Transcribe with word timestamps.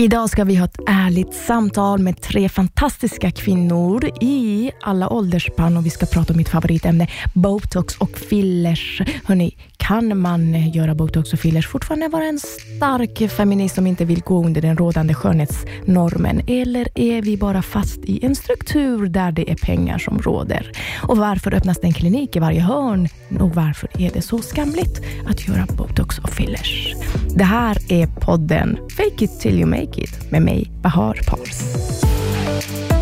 Idag 0.00 0.30
ska 0.30 0.44
vi 0.44 0.56
ha 0.56 0.64
ett 0.64 0.80
ärligt 0.86 1.34
samtal 1.34 1.98
med 1.98 2.20
tre 2.20 2.48
fantastiska 2.48 3.30
kvinnor 3.30 4.10
i 4.20 4.70
alla 4.82 5.08
åldersspann 5.08 5.76
och 5.76 5.86
vi 5.86 5.90
ska 5.90 6.06
prata 6.06 6.32
om 6.32 6.36
mitt 6.36 6.48
favoritämne, 6.48 7.08
botox 7.34 7.96
och 7.96 8.18
fillers. 8.18 9.02
Hörrni, 9.24 9.56
kan 9.90 10.18
man 10.18 10.70
göra 10.70 10.94
botox 10.94 11.32
och 11.32 11.38
fillers 11.38 11.68
fortfarande 11.68 12.08
vara 12.08 12.24
en 12.24 12.38
stark 12.38 13.30
feminist 13.30 13.74
som 13.74 13.86
inte 13.86 14.04
vill 14.04 14.20
gå 14.20 14.44
under 14.44 14.62
den 14.62 14.76
rådande 14.76 15.14
skönhetsnormen? 15.14 16.42
Eller 16.46 16.88
är 16.94 17.22
vi 17.22 17.36
bara 17.36 17.62
fast 17.62 17.98
i 18.04 18.24
en 18.24 18.36
struktur 18.36 19.06
där 19.06 19.32
det 19.32 19.50
är 19.50 19.56
pengar 19.56 19.98
som 19.98 20.18
råder? 20.18 20.72
Och 21.02 21.16
varför 21.16 21.54
öppnas 21.54 21.80
det 21.80 21.86
en 21.86 21.92
klinik 21.92 22.36
i 22.36 22.38
varje 22.38 22.60
hörn? 22.60 23.08
Och 23.40 23.54
varför 23.54 23.88
är 23.98 24.10
det 24.10 24.22
så 24.22 24.38
skamligt 24.38 25.02
att 25.26 25.48
göra 25.48 25.66
botox 25.76 26.18
och 26.18 26.30
fillers? 26.30 26.94
Det 27.36 27.44
här 27.44 27.92
är 27.92 28.06
podden 28.06 28.78
Fake 28.96 29.24
it 29.24 29.40
till 29.40 29.58
you 29.58 29.66
make 29.66 30.00
it 30.00 30.30
med 30.30 30.42
mig, 30.42 30.70
Bahar 30.82 31.18
Pars. 31.26 32.99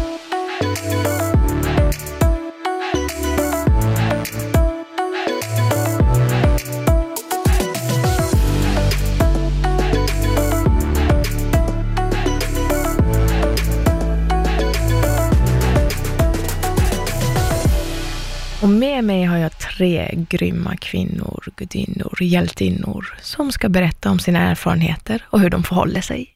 Och 18.62 18.68
med 18.68 19.04
mig 19.04 19.24
har 19.24 19.36
jag 19.38 19.58
tre 19.58 20.14
grymma 20.28 20.76
kvinnor, 20.76 21.44
gudinnor, 21.56 22.22
hjältinnor 22.22 23.14
som 23.22 23.52
ska 23.52 23.68
berätta 23.68 24.10
om 24.10 24.18
sina 24.18 24.38
erfarenheter 24.38 25.24
och 25.30 25.40
hur 25.40 25.50
de 25.50 25.62
förhåller 25.62 26.00
sig. 26.00 26.34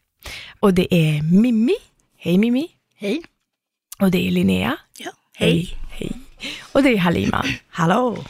Och 0.61 0.75
det 0.75 0.95
är 0.95 1.23
Mimmi. 1.23 1.75
Hej 2.19 2.39
Mimmi. 2.39 2.69
Hej. 2.97 3.23
Och 3.99 4.11
det 4.11 4.29
är 4.29 4.31
Linnea. 4.31 4.77
Ja. 4.99 5.11
Hej. 5.37 5.77
Hej. 5.91 6.13
Och 6.73 6.83
det 6.83 6.89
är 6.89 6.97
Halima. 6.99 7.45
Hallå. 7.69 8.25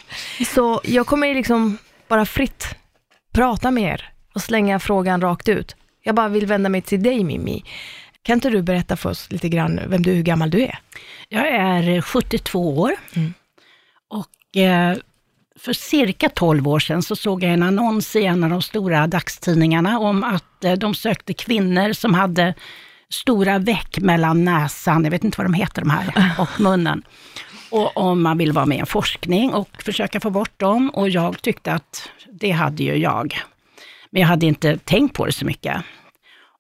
Så 0.55 0.81
jag 0.84 1.06
kommer 1.06 1.34
liksom 1.34 1.78
bara 2.09 2.27
fritt 2.27 2.75
prata 3.33 3.70
med 3.70 3.94
er 3.94 4.09
och 4.34 4.42
slänga 4.42 4.81
frågan 4.81 5.20
rakt 5.20 5.48
ut. 5.48 5.77
Jag 6.03 6.14
bara 6.14 6.28
vill 6.28 6.47
vända 6.47 6.69
mig 6.69 6.83
till 6.83 7.03
dig 7.03 7.25
Mimmi. 7.25 7.64
Kan 8.22 8.34
inte 8.34 8.50
du 8.50 8.62
berätta 8.62 8.97
för 8.97 9.11
oss 9.11 9.31
lite 9.31 9.48
grann 9.48 9.81
vem 9.86 10.03
du 10.03 10.12
hur 10.12 10.22
gammal 10.22 10.50
du 10.50 10.62
är? 10.62 10.78
Jag 11.28 11.48
är 11.48 12.00
72 12.00 12.78
år 12.78 12.92
Mm. 13.16 13.34
Och 14.12 14.56
eh, 14.56 14.96
för 15.56 15.72
cirka 15.72 16.28
12 16.28 16.68
år 16.68 16.78
sedan 16.78 17.02
så 17.02 17.16
såg 17.16 17.42
jag 17.42 17.52
en 17.52 17.62
annons 17.62 18.16
i 18.16 18.24
en 18.24 18.44
av 18.44 18.50
de 18.50 18.62
stora 18.62 19.06
dagstidningarna 19.06 19.98
om 19.98 20.24
att 20.24 20.64
eh, 20.64 20.72
de 20.72 20.94
sökte 20.94 21.34
kvinnor 21.34 21.92
som 21.92 22.14
hade 22.14 22.54
stora 23.10 23.58
veck 23.58 23.98
mellan 23.98 24.44
näsan, 24.44 25.04
jag 25.04 25.10
vet 25.10 25.24
inte 25.24 25.38
vad 25.38 25.46
de 25.46 25.54
heter 25.54 25.82
de 25.82 25.91
här, 25.91 26.32
och 26.38 26.60
munnen. 26.60 27.02
Och 27.70 27.96
om 27.96 28.22
man 28.22 28.38
vill 28.38 28.52
vara 28.52 28.66
med 28.66 28.77
i 28.77 28.80
en 28.80 28.86
forskning 28.86 29.54
och 29.54 29.82
försöka 29.82 30.20
få 30.20 30.30
bort 30.30 30.60
dem. 30.60 30.91
Och 30.91 31.08
jag 31.08 31.42
tyckte 31.42 31.72
att 31.72 32.08
det 32.41 32.50
hade 32.50 32.82
ju 32.82 32.97
jag. 32.97 33.38
Men 34.10 34.20
jag 34.20 34.28
hade 34.28 34.47
inte 34.47 34.76
tänkt 34.76 35.16
på 35.16 35.26
det 35.26 35.32
så 35.32 35.44
mycket. 35.44 35.82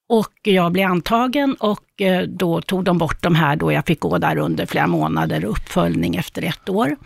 Och 0.08 0.32
jag 0.42 0.72
blev 0.72 0.90
antagen 0.90 1.54
och 1.54 2.00
eh, 2.00 2.22
då 2.22 2.60
tog 2.60 2.84
de 2.84 2.98
bort 2.98 3.22
de 3.22 3.34
här 3.34 3.56
då 3.56 3.72
jag 3.72 3.86
fick 3.86 4.00
gå 4.00 4.18
där 4.18 4.38
under 4.38 4.66
flera 4.66 4.86
månader, 4.86 5.44
uppföljning 5.44 6.16
efter 6.16 6.42
ett 6.42 6.68
år. 6.68 6.96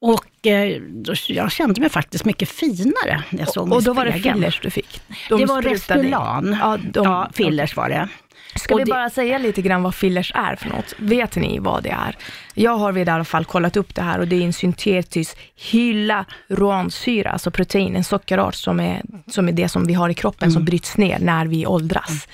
Och 0.00 0.46
eh, 0.46 0.80
då, 0.82 1.14
jag 1.28 1.52
kände 1.52 1.80
mig 1.80 1.90
faktiskt 1.90 2.24
mycket 2.24 2.48
finare 2.48 3.22
när 3.30 3.38
jag 3.40 3.48
såg 3.48 3.68
mig 3.68 3.76
Och 3.76 3.82
då 3.82 3.92
var 3.92 4.04
det 4.04 4.12
fillers 4.12 4.60
du 4.62 4.70
fick? 4.70 5.00
De 5.28 5.40
Det 5.40 5.46
var. 5.46 5.62
Restylan. 5.62 6.56
Ja, 6.60 6.78
de, 6.92 7.04
ja, 7.04 7.30
fillers 7.34 7.76
var 7.76 7.88
det. 7.88 8.08
Ska 8.56 8.74
Och 8.74 8.80
vi 8.80 8.84
det- 8.84 8.90
bara 8.90 9.10
säga 9.10 9.38
lite 9.38 9.62
grann 9.62 9.82
vad 9.82 9.94
fillers 9.94 10.32
är 10.34 10.56
för 10.56 10.68
något? 10.68 10.94
Vet 10.98 11.36
ni 11.36 11.58
vad 11.58 11.82
det 11.82 11.90
är? 11.90 12.16
Jag 12.54 12.76
har 12.76 12.92
vid 12.92 13.08
i 13.08 13.10
alla 13.10 13.24
fall 13.24 13.44
kollat 13.44 13.76
upp 13.76 13.94
det 13.94 14.02
här 14.02 14.18
och 14.18 14.28
det 14.28 14.36
är 14.36 14.42
en 14.42 14.52
syntetisk 14.52 15.36
hyaluronsyra, 15.56 17.30
alltså 17.30 17.50
protein, 17.50 17.96
en 17.96 18.04
sockerart 18.04 18.54
som 18.54 18.80
är, 18.80 19.02
som 19.26 19.48
är 19.48 19.52
det 19.52 19.68
som 19.68 19.86
vi 19.86 19.94
har 19.94 20.08
i 20.08 20.14
kroppen 20.14 20.46
Mm. 20.46 20.54
som 20.54 20.64
bryts 20.64 20.96
ner 20.96 21.18
när 21.18 21.46
vi 21.46 21.66
åldras. 21.66 22.28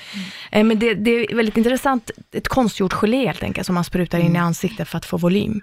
Eh, 0.50 0.64
Men 0.64 0.78
det, 0.78 0.94
det 0.94 1.10
är 1.10 1.34
väldigt 1.36 1.56
intressant, 1.56 2.10
ett 2.32 2.48
konstgjort 2.48 2.92
gelé 2.92 3.26
helt 3.26 3.42
enkelt 3.42 3.66
som 3.66 3.74
man 3.74 3.84
sprutar 3.84 4.18
Mm. 4.18 4.30
in 4.30 4.36
i 4.36 4.38
ansiktet 4.38 4.88
för 4.88 4.98
att 4.98 5.04
få 5.06 5.16
volym. 5.16 5.60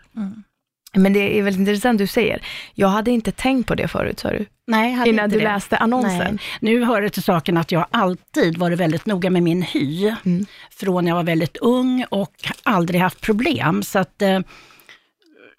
Men 0.93 1.13
det 1.13 1.39
är 1.39 1.43
väldigt 1.43 1.59
intressant 1.59 1.97
du 1.97 2.07
säger. 2.07 2.41
Jag 2.73 2.87
hade 2.87 3.11
inte 3.11 3.31
tänkt 3.31 3.67
på 3.67 3.75
det 3.75 3.87
förut, 3.87 4.19
sa 4.19 4.29
du? 4.29 4.45
Nej, 4.67 4.93
hade 4.93 5.09
Innan 5.09 5.25
inte 5.25 5.35
du 5.37 5.39
det. 5.43 5.47
läste 5.53 5.77
annonsen. 5.77 6.17
Nej. 6.19 6.37
Nu 6.61 6.83
hör 6.83 7.01
det 7.01 7.09
till 7.09 7.23
saken 7.23 7.57
att 7.57 7.71
jag 7.71 7.85
alltid 7.91 8.57
varit 8.57 8.79
väldigt 8.79 9.05
noga 9.05 9.29
med 9.29 9.43
min 9.43 9.61
hy. 9.61 10.13
Mm. 10.25 10.45
Från 10.71 11.07
jag 11.07 11.15
var 11.15 11.23
väldigt 11.23 11.57
ung 11.57 12.05
och 12.09 12.33
aldrig 12.63 13.01
haft 13.01 13.21
problem. 13.21 13.83
Så 13.83 13.99
att, 13.99 14.21
eh, 14.21 14.39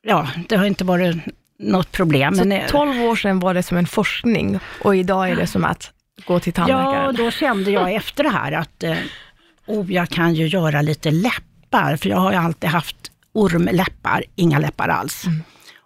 ja, 0.02 0.28
det 0.48 0.56
har 0.56 0.64
inte 0.66 0.84
varit 0.84 1.16
något 1.58 1.92
problem. 1.92 2.34
Så 2.34 2.44
men, 2.44 2.52
eh, 2.60 2.66
12 2.68 3.02
år 3.02 3.16
sedan 3.16 3.40
var 3.40 3.54
det 3.54 3.62
som 3.62 3.76
en 3.76 3.86
forskning 3.86 4.58
och 4.82 4.96
idag 4.96 5.30
är 5.30 5.36
det 5.36 5.46
som 5.46 5.64
att 5.64 5.90
gå 6.26 6.40
till 6.40 6.52
Ja, 6.56 6.66
tandläkaren. 6.66 7.14
då 7.16 7.30
kände 7.30 7.70
jag 7.70 7.92
efter 7.94 8.24
det 8.24 8.30
här 8.30 8.52
att 8.52 8.82
eh, 8.82 8.96
oh, 9.66 9.92
jag 9.92 10.08
kan 10.08 10.34
ju 10.34 10.46
göra 10.46 10.82
lite 10.82 11.10
läppar, 11.10 11.96
för 11.96 12.08
jag 12.08 12.16
har 12.16 12.32
ju 12.32 12.38
alltid 12.38 12.70
haft 12.70 12.96
ormläppar, 13.34 14.24
inga 14.34 14.58
läppar 14.58 14.88
alls. 14.88 15.26
Mm. 15.26 15.42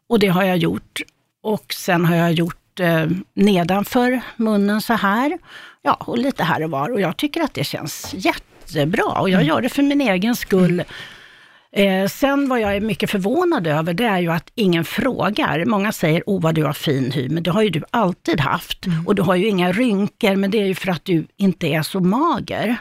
Och 0.08 0.18
det 0.18 0.28
har 0.28 0.44
jag 0.44 0.56
gjort. 0.56 1.00
Och 1.42 1.72
sen 1.72 2.04
har 2.04 2.16
jag 2.16 2.32
gjort 2.32 2.80
eh, 2.80 3.06
nedanför 3.34 4.20
munnen 4.36 4.80
så 4.80 4.92
här, 4.92 5.38
ja, 5.82 5.94
och 5.94 6.18
lite 6.18 6.44
här 6.44 6.64
och 6.64 6.70
var. 6.70 6.92
Och 6.92 7.00
jag 7.00 7.16
tycker 7.16 7.40
att 7.40 7.54
det 7.54 7.64
känns 7.64 8.14
jättebra 8.14 9.20
och 9.20 9.30
jag 9.30 9.42
gör 9.42 9.60
det 9.60 9.68
för 9.68 9.82
min 9.82 10.00
egen 10.00 10.36
skull. 10.36 10.82
Eh, 11.72 12.08
sen 12.08 12.48
vad 12.48 12.60
jag 12.60 12.76
är 12.76 12.80
mycket 12.80 13.10
förvånad 13.10 13.66
över, 13.66 13.94
det 13.94 14.04
är 14.04 14.18
ju 14.18 14.32
att 14.32 14.52
ingen 14.54 14.84
frågar. 14.84 15.64
Många 15.64 15.92
säger, 15.92 16.22
oh 16.26 16.40
vad 16.40 16.54
du 16.54 16.64
har 16.64 16.72
fin 16.72 17.10
hy, 17.12 17.28
men 17.28 17.42
det 17.42 17.50
har 17.50 17.62
ju 17.62 17.70
du 17.70 17.82
alltid 17.90 18.40
haft. 18.40 18.86
Och 19.06 19.14
du 19.14 19.22
har 19.22 19.34
ju 19.34 19.48
inga 19.48 19.72
rynkor, 19.72 20.36
men 20.36 20.50
det 20.50 20.58
är 20.58 20.66
ju 20.66 20.74
för 20.74 20.90
att 20.90 21.04
du 21.04 21.26
inte 21.36 21.66
är 21.66 21.82
så 21.82 22.00
mager. 22.00 22.76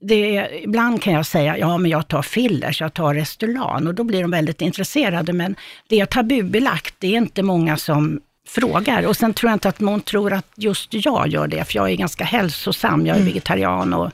Det 0.00 0.36
är, 0.36 0.64
ibland 0.64 1.02
kan 1.02 1.12
jag 1.12 1.26
säga, 1.26 1.58
ja 1.58 1.78
men 1.78 1.90
jag 1.90 2.08
tar 2.08 2.22
fillers, 2.22 2.80
jag 2.80 2.94
tar 2.94 3.14
Restylan 3.14 3.86
och 3.86 3.94
då 3.94 4.04
blir 4.04 4.22
de 4.22 4.30
väldigt 4.30 4.60
intresserade. 4.60 5.32
Men 5.32 5.56
det 5.88 6.00
är 6.00 6.06
tabubelagt, 6.06 6.94
det 6.98 7.06
är 7.06 7.16
inte 7.16 7.42
många 7.42 7.76
som 7.76 8.20
frågar. 8.48 9.06
Och 9.06 9.16
sen 9.16 9.34
tror 9.34 9.50
jag 9.50 9.54
inte 9.54 9.68
att 9.68 9.80
någon 9.80 10.00
tror 10.00 10.32
att 10.32 10.52
just 10.56 10.94
jag 10.94 11.28
gör 11.28 11.46
det, 11.46 11.64
för 11.64 11.76
jag 11.76 11.90
är 11.90 11.96
ganska 11.96 12.24
hälsosam, 12.24 13.06
jag 13.06 13.16
är 13.16 13.22
vegetarian 13.22 13.94
och 13.94 14.10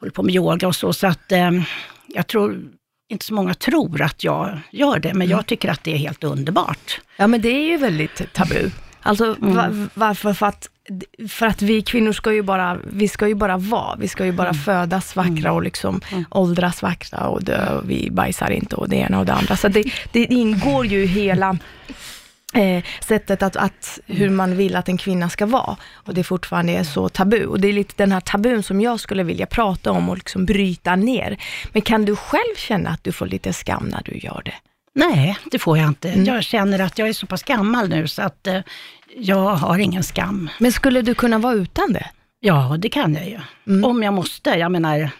håller 0.00 0.12
på 0.12 0.22
med 0.22 0.34
yoga 0.34 0.68
och 0.68 0.76
så. 0.76 0.92
Så 0.92 1.06
att 1.06 1.32
eh, 1.32 1.50
jag 2.06 2.26
tror 2.26 2.60
inte 3.08 3.24
så 3.24 3.34
många 3.34 3.54
tror 3.54 4.02
att 4.02 4.24
jag 4.24 4.60
gör 4.70 4.98
det, 4.98 5.14
men 5.14 5.28
jag 5.28 5.46
tycker 5.46 5.68
att 5.68 5.84
det 5.84 5.92
är 5.92 5.96
helt 5.96 6.24
underbart. 6.24 7.00
Ja, 7.16 7.26
men 7.26 7.40
det 7.40 7.48
är 7.48 7.66
ju 7.66 7.76
väldigt 7.76 8.32
tabu. 8.32 8.70
Alltså 9.02 9.36
Mm. 9.42 9.54
va- 9.54 9.88
varför? 9.94 10.32
För 10.32 10.46
att, 10.46 10.68
för 11.28 11.46
att 11.46 11.62
vi 11.62 11.82
kvinnor 11.82 12.12
ska 12.12 12.32
ju 12.32 12.42
bara, 12.42 12.78
vi 12.84 13.08
ska 13.08 13.28
ju 13.28 13.34
bara 13.34 13.56
vara, 13.56 13.96
vi 13.96 14.08
ska 14.08 14.24
ju 14.24 14.32
bara 14.32 14.48
Mm. 14.48 14.62
födas 14.62 15.16
vackra 15.16 15.52
och 15.52 15.62
liksom 15.62 16.00
åldras 16.30 16.82
vackra 16.82 17.18
och 17.28 17.44
dö 17.44 17.74
och 17.78 17.90
vi 17.90 18.10
bajsar 18.10 18.50
inte 18.50 18.76
och 18.76 18.88
det 18.88 18.96
ena 18.96 19.18
och 19.18 19.26
det 19.26 19.32
andra. 19.32 19.56
Så 19.56 19.68
det, 19.68 19.84
det 20.12 20.24
ingår 20.24 20.86
ju 20.86 21.06
hela 21.06 21.56
eh, 22.54 22.84
sättet 23.06 23.42
att, 23.42 23.56
att 23.56 23.98
hur 24.06 24.30
man 24.30 24.56
vill 24.56 24.76
att 24.76 24.88
en 24.88 24.96
kvinna 24.98 25.28
ska 25.28 25.46
vara. 25.46 25.76
Och 25.92 26.14
det 26.14 26.24
fortfarande 26.24 26.72
är 26.72 26.84
så 26.84 27.08
tabu. 27.08 27.44
Och 27.46 27.60
det 27.60 27.68
är 27.68 27.72
lite 27.72 27.94
den 27.96 28.12
här 28.12 28.20
tabun 28.20 28.62
som 28.62 28.80
jag 28.80 29.00
skulle 29.00 29.22
vilja 29.22 29.46
prata 29.46 29.90
om 29.92 30.08
och 30.08 30.16
liksom 30.16 30.44
bryta 30.46 30.96
ner. 30.96 31.36
Men 31.72 31.82
kan 31.82 32.04
du 32.04 32.16
själv 32.16 32.56
känna 32.56 32.90
att 32.90 33.04
du 33.04 33.12
får 33.12 33.26
lite 33.26 33.52
skam 33.52 33.84
när 33.88 34.02
du 34.04 34.18
gör 34.18 34.42
det? 34.44 34.54
Nej, 34.98 35.38
det 35.50 35.58
får 35.58 35.78
jag 35.78 35.88
inte. 35.88 36.08
Mm. 36.10 36.24
Jag 36.24 36.42
känner 36.44 36.78
att 36.78 36.98
jag 36.98 37.08
är 37.08 37.12
så 37.12 37.26
pass 37.26 37.42
gammal 37.42 37.88
nu 37.88 38.08
så 38.08 38.22
att 38.22 38.46
eh, 38.46 38.60
jag 39.16 39.50
har 39.54 39.78
ingen 39.78 40.02
skam. 40.02 40.50
Men 40.58 40.72
skulle 40.72 41.02
du 41.02 41.14
kunna 41.14 41.38
vara 41.38 41.54
utan 41.54 41.92
det? 41.92 42.06
Ja, 42.40 42.76
det 42.78 42.88
kan 42.88 43.14
jag 43.14 43.28
ju. 43.28 43.38
Mm. 43.66 43.84
Om 43.84 44.02
jag 44.02 44.14
måste. 44.14 44.50
Jag 44.50 44.72
menar, 44.72 45.10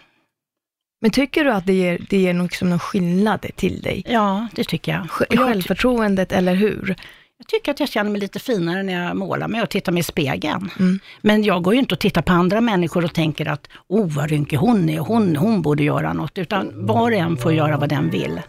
Men 1.01 1.11
tycker 1.11 1.45
du 1.45 1.51
att 1.51 1.65
det 1.65 1.73
ger, 1.73 1.99
det 2.09 2.17
ger 2.17 2.33
liksom 2.33 2.69
någon 2.69 2.79
skillnad 2.79 3.45
till 3.55 3.81
dig? 3.81 4.03
ja, 4.07 4.47
det 4.51 4.63
tycker 4.63 4.91
jag. 4.91 5.01
Sj- 5.01 5.37
Självförtroendet, 5.37 6.31
eller 6.31 6.55
hur? 6.55 6.95
jag 7.37 7.47
tycker 7.47 7.71
att 7.71 7.79
jag 7.79 7.89
känner 7.89 8.11
mig 8.11 8.21
lite 8.21 8.39
finare 8.39 8.83
när 8.83 8.93
jag 9.05 9.17
målar 9.17 9.47
mig 9.47 9.61
och 9.61 9.69
tittar 9.69 9.91
mig 9.91 9.99
i 9.99 10.03
spegeln. 10.03 10.69
Mm. 10.79 10.99
Men 11.21 11.43
jag 11.43 11.63
går 11.63 11.73
ju 11.73 11.79
inte 11.79 11.95
och 11.95 11.99
tittar 11.99 12.21
på 12.21 12.33
andra 12.33 12.61
människor 12.61 13.05
och 13.05 13.13
tänker 13.13 13.45
att, 13.45 13.67
oh 13.87 14.07
vad 14.15 14.29
rynkig 14.29 14.57
hon 14.57 14.89
är, 14.89 14.99
hon, 14.99 15.35
hon 15.35 15.61
borde 15.61 15.83
göra 15.83 16.13
något. 16.13 16.37
Utan 16.37 16.85
var 16.87 17.01
och 17.11 17.17
en 17.17 17.37
får 17.37 17.53
göra 17.53 17.77
vad 17.77 17.89
den 17.89 18.09
vill. 18.09 18.41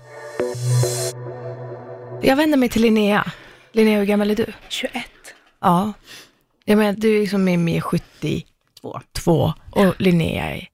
Jag 2.22 2.36
vänder 2.36 2.58
mig 2.58 2.68
till 2.68 2.82
Linnea. 2.82 3.30
Linnea, 3.72 3.98
hur 3.98 4.04
gammal 4.06 4.30
är 4.30 4.36
du? 4.36 4.46
21. 4.68 4.94
Ja. 5.60 5.92
Jag 6.64 6.78
menar, 6.78 6.92
du 6.92 7.16
är 7.16 7.20
liksom 7.20 7.44
med, 7.44 7.58
med 7.58 7.84
72 7.84 9.00
Två. 9.12 9.52
och 9.70 9.94
Linnea 9.98 10.50
är 10.56 10.68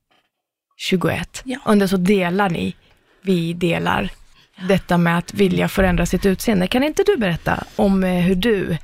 21. 0.76 1.42
Ja. 1.44 1.58
Och 1.64 1.90
så 1.90 1.96
delar 1.96 2.50
ni, 2.50 2.74
vi 3.22 3.52
delar 3.52 4.10
detta 4.68 4.98
med 4.98 5.18
att 5.18 5.34
vilja 5.34 5.68
förändra 5.68 6.06
sitt 6.06 6.26
utseende. 6.26 6.66
Kan 6.66 6.82
inte 6.82 7.02
du 7.06 7.16
berätta 7.16 7.64
om 7.76 8.04
eh, 8.04 8.10
hur 8.22 8.34
du, 8.34 8.76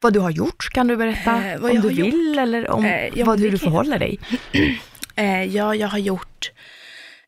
vad 0.00 0.12
du 0.12 0.20
har 0.20 0.30
gjort? 0.30 0.68
Kan 0.72 0.86
du 0.86 0.96
berätta? 0.96 1.44
Eh, 1.44 1.58
vad 1.60 1.70
om 1.70 1.76
jag 1.76 1.84
du 1.84 1.88
vill 2.02 2.38
eller 2.38 2.70
om 2.70 2.84
Eh, 2.84 3.18
ja, 3.18 3.24
vad, 3.24 3.40
hur 3.40 3.46
du 3.46 3.54
jag. 3.54 3.60
förhåller 3.60 3.98
dig? 3.98 4.18
Eh, 5.16 5.44
ja, 5.44 5.74
jag 5.74 5.88
har 5.88 5.98
gjort 5.98 6.50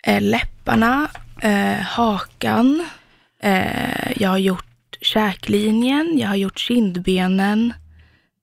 eh, 0.03 0.21
läpparna, 0.23 1.09
eh, 1.44 1.81
hakan, 1.81 2.87
eh, 3.43 4.12
jag 4.23 4.31
har 4.31 4.38
gjort 4.38 4.96
käklinjen, 5.00 6.19
jag 6.19 6.29
har 6.29 6.37
gjort 6.37 6.58
kindbenen, 6.58 7.75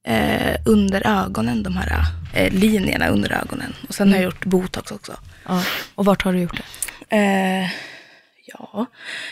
eh, 0.07 0.56
under 0.65 1.07
ögonen, 1.07 1.63
de 1.63 1.77
här 1.77 2.06
eh, 2.33 2.53
linjerna 2.53 3.07
under 3.07 3.31
ögonen. 3.31 3.74
Och 3.88 3.95
sen 3.95 4.09
har 4.09 4.15
jag 4.15 4.24
gjort 4.24 4.45
botox 4.45 4.92
också. 4.92 5.19
Ja. 5.48 5.63
Och 5.95 6.06
vart 6.06 6.24
har 6.24 6.33
du 6.33 6.39
gjort 6.39 6.57
det? 6.57 7.18
Eh, 7.18 7.69
ja, 8.45 8.86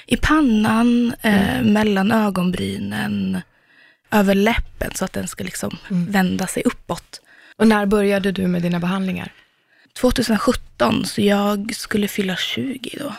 i 0.06 0.18
pannan, 0.18 1.14
eh, 1.22 1.62
mellan 1.62 2.12
ögonbrynen, 2.12 3.42
över 4.12 4.36
läppen 4.36 4.92
så 4.96 5.06
att 5.06 5.14
den 5.14 5.28
ska 5.28 5.44
liksom 5.44 5.78
vända 5.90 6.48
sig 6.48 6.64
uppåt. 6.66 7.22
Och 7.58 7.68
när 7.68 7.86
började 7.86 8.32
du 8.32 8.48
med 8.48 8.62
dina 8.62 8.80
behandlingar? 8.80 9.34
2017, 9.94 11.06
så 11.06 11.22
jag 11.22 11.76
skulle 11.76 12.08
fylla 12.08 12.36
20 12.36 12.98
då. 13.00 13.14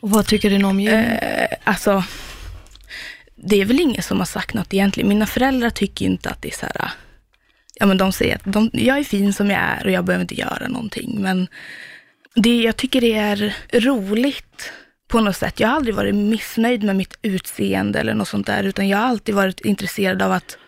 Och 0.00 0.10
vad 0.10 0.26
tycker 0.26 0.50
din 0.50 0.64
omgivning? 0.64 1.00
Eh, 1.00 1.48
alltså, 1.64 2.04
det 3.36 3.60
är 3.60 3.64
väl 3.64 3.80
ingen 3.80 4.02
som 4.02 4.18
har 4.18 4.26
sagt 4.26 4.54
något 4.54 4.74
egentligen. 4.74 5.08
Mina 5.08 5.26
föräldrar 5.26 5.70
tycker 5.70 6.04
inte 6.06 6.30
att 6.30 6.42
det 6.42 6.48
är 6.48 6.56
så 6.56 6.66
här, 6.66 6.90
ja 7.74 7.86
men 7.86 7.98
de 7.98 8.12
säger 8.12 8.36
att 8.36 8.44
de, 8.44 8.70
jag 8.72 8.98
är 8.98 9.04
fin 9.04 9.32
som 9.32 9.50
jag 9.50 9.60
är 9.60 9.84
och 9.84 9.90
jag 9.90 10.04
behöver 10.04 10.22
inte 10.22 10.40
göra 10.40 10.68
någonting. 10.68 11.22
Men 11.22 11.48
det, 12.34 12.60
jag 12.60 12.76
tycker 12.76 13.00
det 13.00 13.14
är 13.14 13.56
roligt 13.72 14.72
på 15.08 15.20
något 15.20 15.36
sätt. 15.36 15.60
Jag 15.60 15.68
har 15.68 15.76
aldrig 15.76 15.94
varit 15.94 16.14
missnöjd 16.14 16.82
med 16.82 16.96
mitt 16.96 17.18
utseende 17.22 18.00
eller 18.00 18.14
något 18.14 18.28
sånt 18.28 18.46
där, 18.46 18.64
utan 18.64 18.88
jag 18.88 18.98
har 18.98 19.06
alltid 19.06 19.34
varit 19.34 19.60
intresserad 19.60 20.22
av 20.22 20.32
att, 20.32 20.58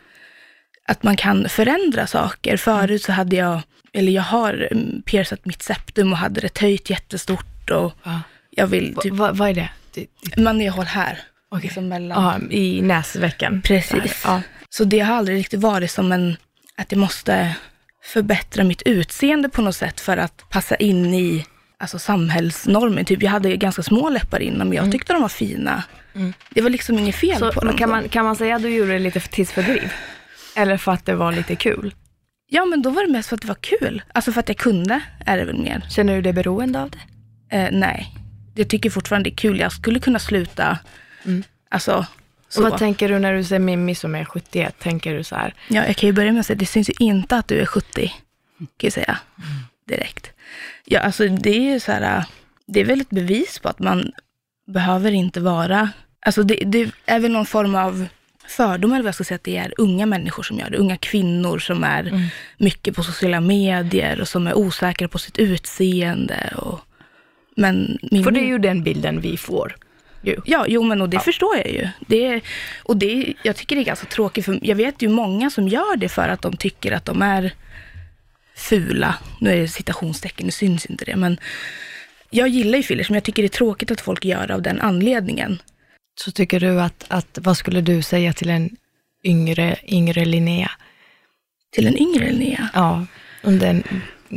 att 0.86 1.02
man 1.02 1.16
kan 1.16 1.48
förändra 1.48 2.06
saker. 2.06 2.56
Förut 2.56 3.02
så 3.02 3.12
hade 3.12 3.36
jag, 3.36 3.60
eller 3.92 4.12
jag 4.12 4.22
har 4.22 4.68
mm, 4.72 5.02
piercat 5.02 5.46
mitt 5.46 5.62
septum 5.62 6.12
och 6.12 6.18
hade 6.18 6.40
det 6.40 6.48
töjt 6.54 6.90
jättestort 6.90 7.46
och 7.72 7.92
Ja. 8.02 8.20
jag 8.50 8.66
vill 8.66 8.94
Va- 8.94 9.02
typ, 9.02 9.12
va- 9.14 9.32
vad 9.32 9.48
är 9.48 9.54
det? 9.54 9.68
det, 9.94 10.06
det 10.22 10.42
manehål 10.42 10.84
här. 10.84 11.18
Liksom 11.62 11.88
mellan. 11.88 12.22
ja, 12.50 12.54
I 12.56 12.82
näsvecken? 12.82 13.62
Precis. 13.62 14.22
Ja. 14.24 14.42
Så 14.70 14.84
det 14.84 15.00
har 15.00 15.14
aldrig 15.16 15.38
riktigt 15.38 15.60
varit 15.60 15.90
som 15.90 16.12
en, 16.12 16.36
att 16.76 16.92
jag 16.92 16.98
måste 16.98 17.54
förbättra 18.04 18.64
mitt 18.64 18.82
utseende 18.82 19.48
på 19.48 19.62
något 19.62 19.76
sätt 19.76 20.00
för 20.00 20.16
att 20.16 20.44
passa 20.50 20.76
in 20.76 21.14
i 21.14 21.46
alltså, 21.78 21.98
samhällsnormen. 21.98 23.04
Typ, 23.04 23.22
jag 23.22 23.30
hade 23.30 23.56
ganska 23.56 23.82
små 23.82 24.08
läppar 24.10 24.40
innan, 24.42 24.68
men 24.68 24.76
jag 24.76 24.92
tyckte 24.92 25.12
de 25.12 25.22
var 25.22 25.28
fina. 25.28 25.82
Det 26.50 26.60
var 26.62 26.70
liksom 26.70 26.98
inget 26.98 27.16
fel 27.16 27.38
Så 27.38 27.52
på 27.52 27.60
dem. 27.64 27.76
kan 27.76 27.88
då. 27.88 27.94
man, 27.94 28.08
kan 28.08 28.24
man 28.24 28.36
säga 28.36 28.56
att 28.56 28.62
du 28.62 28.68
gjorde 28.74 28.92
det 28.92 28.98
lite 28.98 29.20
för 29.20 29.28
tidsfördriv? 29.28 29.92
Eller 30.56 30.76
för 30.76 30.92
att 30.92 31.06
det 31.06 31.14
var 31.14 31.32
lite 31.32 31.56
kul? 31.56 31.94
Ja, 32.48 32.64
men 32.64 32.82
då 32.82 32.90
var 32.90 33.06
det 33.06 33.12
mest 33.12 33.28
för 33.28 33.36
att 33.36 33.42
det 33.42 33.48
var 33.48 33.56
kul. 33.60 34.02
Alltså 34.14 34.32
för 34.32 34.40
att 34.40 34.48
jag 34.48 34.56
kunde, 34.58 35.00
är 35.26 35.36
det 35.36 35.44
väl 35.44 35.58
mer. 35.58 35.84
Känner 35.90 36.14
du 36.14 36.22
dig 36.22 36.32
beroende 36.32 36.82
av 36.82 36.90
det? 36.90 36.98
Eh, 37.50 37.68
nej, 37.72 38.14
jag 38.54 38.68
tycker 38.68 38.90
fortfarande 38.90 39.30
det 39.30 39.34
är 39.34 39.36
kul. 39.36 39.60
Jag 39.60 39.72
skulle 39.72 40.00
kunna 40.00 40.18
sluta, 40.18 40.78
alltså 41.68 42.06
så. 42.48 42.64
Och 42.64 42.70
vad 42.70 42.78
tänker 42.78 43.08
du 43.08 43.18
när 43.18 43.34
du 43.34 43.44
ser 43.44 43.58
Mimmi 43.58 43.94
som 43.94 44.14
är 44.14 44.24
71? 44.24 44.78
Tänker 44.78 45.14
du 45.14 45.24
så 45.24 45.36
här, 45.36 45.54
Ja, 45.68 45.86
jag 45.86 45.96
kan 45.96 46.06
ju 46.06 46.12
börja 46.12 46.32
med 46.32 46.40
att 46.40 46.46
säga, 46.46 46.56
det 46.58 46.66
syns 46.66 46.88
ju 46.88 46.94
inte 46.98 47.36
att 47.36 47.48
du 47.48 47.60
är 47.60 47.66
70, 47.66 48.08
kan 48.58 48.68
jag 48.76 48.92
säga 48.92 49.18
direkt. 49.88 50.30
Ja, 50.84 51.00
alltså 51.00 51.28
det 51.28 51.50
är 51.50 51.72
ju 51.72 51.80
så 51.80 51.92
här, 51.92 52.24
det 52.66 52.80
är 52.80 52.84
väl 52.84 53.00
ett 53.00 53.10
bevis 53.10 53.58
på 53.58 53.68
att 53.68 53.78
man 53.78 54.12
behöver 54.66 55.12
inte 55.12 55.40
vara, 55.40 55.90
alltså 56.26 56.42
det, 56.42 56.62
det 56.66 56.90
är 57.06 57.20
väl 57.20 57.32
någon 57.32 57.46
form 57.46 57.74
av 57.74 58.06
fördom, 58.46 58.92
eller 58.92 59.02
vad 59.02 59.08
jag 59.08 59.14
ska 59.14 59.24
säga, 59.24 59.36
att 59.36 59.44
det 59.44 59.56
är 59.56 59.74
unga 59.78 60.06
människor 60.06 60.42
som 60.42 60.58
gör 60.58 60.70
det. 60.70 60.76
Unga 60.76 60.96
kvinnor 60.96 61.58
som 61.58 61.84
är 61.84 62.30
mycket 62.58 62.96
på 62.96 63.02
sociala 63.02 63.40
medier 63.40 64.20
och 64.20 64.28
som 64.28 64.46
är 64.46 64.54
osäkra 64.54 65.08
på 65.08 65.18
sitt 65.18 65.38
utseende. 65.38 66.52
Och, 66.56 66.80
men 67.60 67.98
min, 68.02 68.24
för 68.24 68.30
det 68.30 68.40
är 68.40 68.46
ju 68.46 68.58
den 68.58 68.82
bilden 68.82 69.20
vi 69.20 69.36
får. 69.36 69.76
Ju. 70.22 70.36
Ja, 70.44 70.64
jo 70.68 70.82
men 70.82 71.02
och 71.02 71.08
det 71.08 71.20
förstår 71.20 71.56
jag 71.56 71.70
ju. 71.70 71.88
Det 72.06 72.40
och 72.82 72.96
det, 72.96 73.34
jag 73.42 73.56
tycker 73.56 73.76
det 73.76 73.82
är 73.82 73.84
ganska 73.84 74.06
tråkigt, 74.06 74.44
för 74.44 74.58
jag 74.62 74.76
vet 74.76 75.02
ju 75.02 75.08
många 75.08 75.50
som 75.50 75.68
gör 75.68 75.96
det 75.96 76.08
för 76.08 76.28
att 76.28 76.42
de 76.42 76.56
tycker 76.56 76.92
att 76.92 77.04
de 77.04 77.22
är 77.22 77.54
fula. 78.56 79.14
Nu 79.40 79.50
är 79.50 79.56
det 79.56 79.68
citationstecken, 79.68 80.46
det 80.46 80.52
syns 80.52 80.86
inte 80.86 81.04
det, 81.04 81.16
men 81.16 81.38
jag 82.30 82.48
gillar 82.48 82.76
ju 82.76 82.82
fillers, 82.82 83.10
men 83.10 83.14
jag 83.14 83.24
tycker 83.24 83.42
det 83.42 83.46
är 83.46 83.58
tråkigt 83.58 83.90
att 83.90 84.00
folk 84.00 84.24
gör 84.24 84.46
det 84.46 84.54
av 84.54 84.62
den 84.62 84.80
anledningen. 84.80 85.62
Så 86.20 86.30
tycker 86.30 86.60
du 86.60 86.80
att, 86.80 87.04
att, 87.08 87.38
vad 87.42 87.56
skulle 87.56 87.80
du 87.80 88.02
säga 88.02 88.32
till 88.32 88.50
en 88.50 88.70
yngre, 89.24 89.76
yngre 89.88 90.24
Linnea? 90.24 90.70
Till 91.70 91.86
en 91.86 91.96
yngre 91.96 92.30
Linnea. 92.30 92.68
Ja, 92.74 93.06
om 93.42 93.58
den 93.58 93.82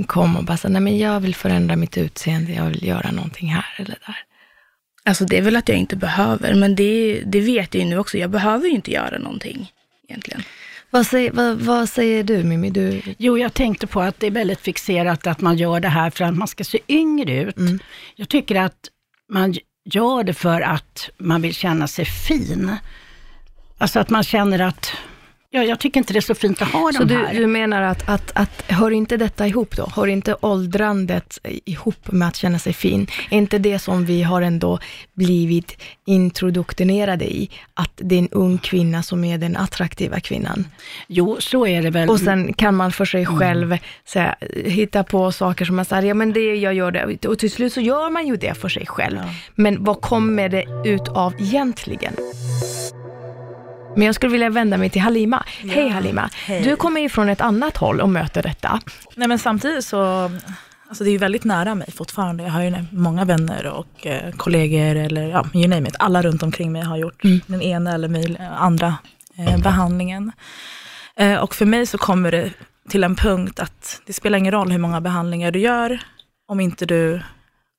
kom 0.08 0.38
och 0.38 0.44
bara 0.44 0.58
sa, 0.58 0.68
nej 0.68 0.82
men 0.82 0.98
jag 0.98 1.20
vill 1.20 1.36
förändra 1.36 1.76
mitt 1.76 1.98
utseende, 1.98 2.54
jag 2.54 2.66
vill 2.66 2.84
göra 2.84 3.12
någonting 3.12 3.48
här 3.48 3.66
eller 3.78 3.98
där. 4.06 4.18
Alltså 5.06 5.26
det 5.26 5.38
är 5.38 5.42
väl 5.42 5.56
att 5.56 5.70
jag 5.70 5.78
inte 5.78 5.96
behöver, 5.96 6.54
men 6.54 6.76
det, 6.76 7.24
det 7.26 7.42
vet 7.42 7.74
jag 7.74 7.84
ju 7.84 7.90
nu 7.90 7.98
också. 7.98 8.18
Jag 8.18 8.30
behöver 8.30 8.68
ju 8.68 8.72
inte 8.72 8.92
göra 8.92 9.18
någonting 9.18 9.72
egentligen. 10.08 10.44
Vad 10.90 11.06
säger, 11.08 11.32
vad, 11.32 11.58
vad 11.58 11.90
säger 11.90 12.24
du 12.24 12.44
Mimmi? 12.44 12.70
Du, 12.70 13.02
Jo, 13.18 13.38
jag 13.38 13.54
tänkte 13.54 13.88
på 13.88 14.02
att 14.02 14.20
det 14.20 14.28
är 14.28 14.32
väldigt 14.32 14.62
fixerat 14.62 15.28
att 15.28 15.42
man 15.42 15.58
gör 15.58 15.80
det 15.80 15.88
här 15.88 16.10
för 16.10 16.26
att 16.26 16.38
man 16.38 16.48
ska 16.48 16.64
se 16.64 16.80
yngre 16.88 17.42
ut. 17.42 17.56
Jag 18.16 18.30
tycker 18.30 18.56
att 18.56 18.90
man 19.30 19.56
gör 19.86 20.24
det 20.24 20.34
för 20.34 20.62
att 20.62 21.10
man 21.18 21.42
vill 21.42 21.54
känna 21.54 21.88
sig 21.88 22.06
fin. 22.06 22.76
Alltså 23.78 24.00
att 24.00 24.10
man 24.10 24.24
känner 24.24 24.60
att, 24.60 24.92
ja, 25.54 25.64
jag 25.64 25.80
tycker 25.80 26.00
inte 26.00 26.14
det 26.14 26.20
är 26.20 26.22
så 26.22 26.36
fint 26.36 26.62
att 26.62 26.68
ha 26.68 26.92
så 26.94 27.04
de 27.04 27.14
du, 27.14 27.26
här. 27.26 27.34
du 27.34 27.48
menar 27.48 27.82
att, 27.82 28.10
att, 28.10 28.32
att, 28.36 28.64
hör 28.68 28.92
inte 28.92 29.18
detta 29.18 29.48
ihop 29.48 29.76
då? 29.76 29.92
Hör 29.96 30.08
inte 30.08 30.36
åldrandet 30.42 31.40
ihop 31.44 32.12
med 32.12 32.28
att 32.28 32.36
känna 32.36 32.60
sig 32.60 32.74
fin? 32.74 33.08
Är 33.30 33.38
inte 33.38 33.58
det 33.58 33.80
som 33.80 34.06
vi 34.06 34.24
har 34.24 34.42
ändå 34.42 34.80
blivit 35.14 35.82
introduktionerade 36.06 37.26
i, 37.26 37.50
att 37.74 37.92
det 37.96 38.16
är 38.16 38.20
en 38.20 38.30
ung 38.30 38.58
kvinna 38.58 39.04
som 39.04 39.24
är 39.24 39.38
den 39.38 39.58
attraktiva 39.58 40.20
kvinnan? 40.20 40.68
Jo, 41.08 41.38
så 41.40 41.68
är 41.68 41.84
det 41.84 41.90
väl. 41.90 42.10
Och 42.10 42.20
sen 42.20 42.54
kan 42.54 42.76
man 42.76 42.92
för 42.92 43.06
sig 43.06 43.26
själv 43.26 43.78
säga, 44.06 44.36
hitta 44.66 45.04
på 45.04 45.32
saker 45.32 45.66
som 45.66 45.76
man 45.76 45.86
säger, 45.86 46.04
ja 46.04 46.14
men 46.14 46.34
det 46.34 46.56
jag 46.56 46.74
gör 46.74 46.92
det, 46.92 47.28
och 47.28 47.40
till 47.40 47.52
slut 47.52 47.74
så 47.74 47.82
gör 47.82 48.10
man 48.10 48.28
ju 48.28 48.36
det 48.36 48.54
för 48.54 48.70
sig 48.70 48.86
själv. 48.86 49.20
Men 49.56 49.84
vad 49.84 50.02
kommer 50.02 50.50
det 50.50 50.66
ut 50.86 51.08
av 51.08 51.34
egentligen? 51.40 52.14
Men 53.96 54.06
jag 54.06 54.16
skulle 54.16 54.32
vilja 54.32 54.50
vända 54.50 54.78
mig 54.78 54.90
till 54.90 55.02
Halima. 55.02 55.44
Hej 55.70 55.90
Halima, 55.90 56.30
hej. 56.34 56.64
du 56.64 56.76
kommer 56.76 57.02
ju 57.02 57.10
från 57.10 57.30
ett 57.30 57.42
annat 57.42 57.78
håll 57.78 58.02
och 58.02 58.10
möter 58.10 58.44
detta. 58.44 58.80
Nej 59.16 59.28
men 59.28 59.40
samtidigt 59.40 59.86
så, 59.86 60.32
alltså 60.88 61.04
det 61.04 61.10
är 61.10 61.12
ju 61.12 61.18
väldigt 61.18 61.44
nära 61.44 61.76
mig 61.76 61.92
fortfarande. 61.92 62.44
Jag 62.44 62.52
har 62.52 62.62
ju 62.62 62.76
många 62.92 63.26
vänner 63.26 63.66
och 63.66 64.08
eh, 64.08 64.32
kollegor 64.32 64.96
eller 64.96 65.28
ja, 65.28 65.46
you 65.54 65.68
name 65.68 65.90
it. 65.90 65.96
Alla 66.00 66.22
runt 66.22 66.44
omkring 66.44 66.72
mig 66.72 66.82
har 66.82 66.98
gjort 66.98 67.22
den 67.48 67.62
ena 67.62 67.94
eller 67.94 68.38
andra 68.58 68.96
eh, 69.38 69.58
behandlingen. 69.58 70.32
Eh, 71.16 71.36
och 71.36 71.56
för 71.56 71.66
mig 71.66 71.86
så 71.86 71.98
kommer 71.98 72.32
det 72.32 72.52
till 72.90 73.04
en 73.04 73.16
punkt 73.16 73.60
att 73.60 74.02
det 74.06 74.14
spelar 74.14 74.38
ingen 74.38 74.52
roll 74.52 74.72
hur 74.72 74.80
många 74.80 75.02
behandlingar 75.02 75.52
du 75.52 75.60
gör, 75.60 76.00
om 76.48 76.60
inte 76.60 76.86
du 76.86 77.22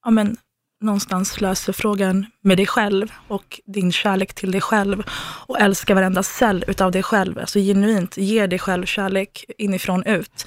ja, 0.04 0.11
men, 0.11 0.37
någonstans 0.85 1.41
löser 1.41 1.73
frågan 1.73 2.26
med 2.43 2.57
dig 2.57 2.67
själv 2.67 3.12
och 3.29 3.61
din 3.67 3.93
kärlek 3.93 4.35
till 4.35 4.50
dig 4.50 4.61
själv 4.61 5.03
och 5.47 5.61
älskar 5.61 5.95
varenda 5.95 6.23
cell 6.23 6.64
utav 6.69 6.91
dig 6.91 7.03
själv. 7.03 7.38
Alltså 7.38 7.59
genuint, 7.59 8.17
ge 8.17 8.47
dig 8.47 8.59
själv 8.59 8.87
kärlek 8.87 9.45
inifrån 9.59 10.07
ut. 10.07 10.47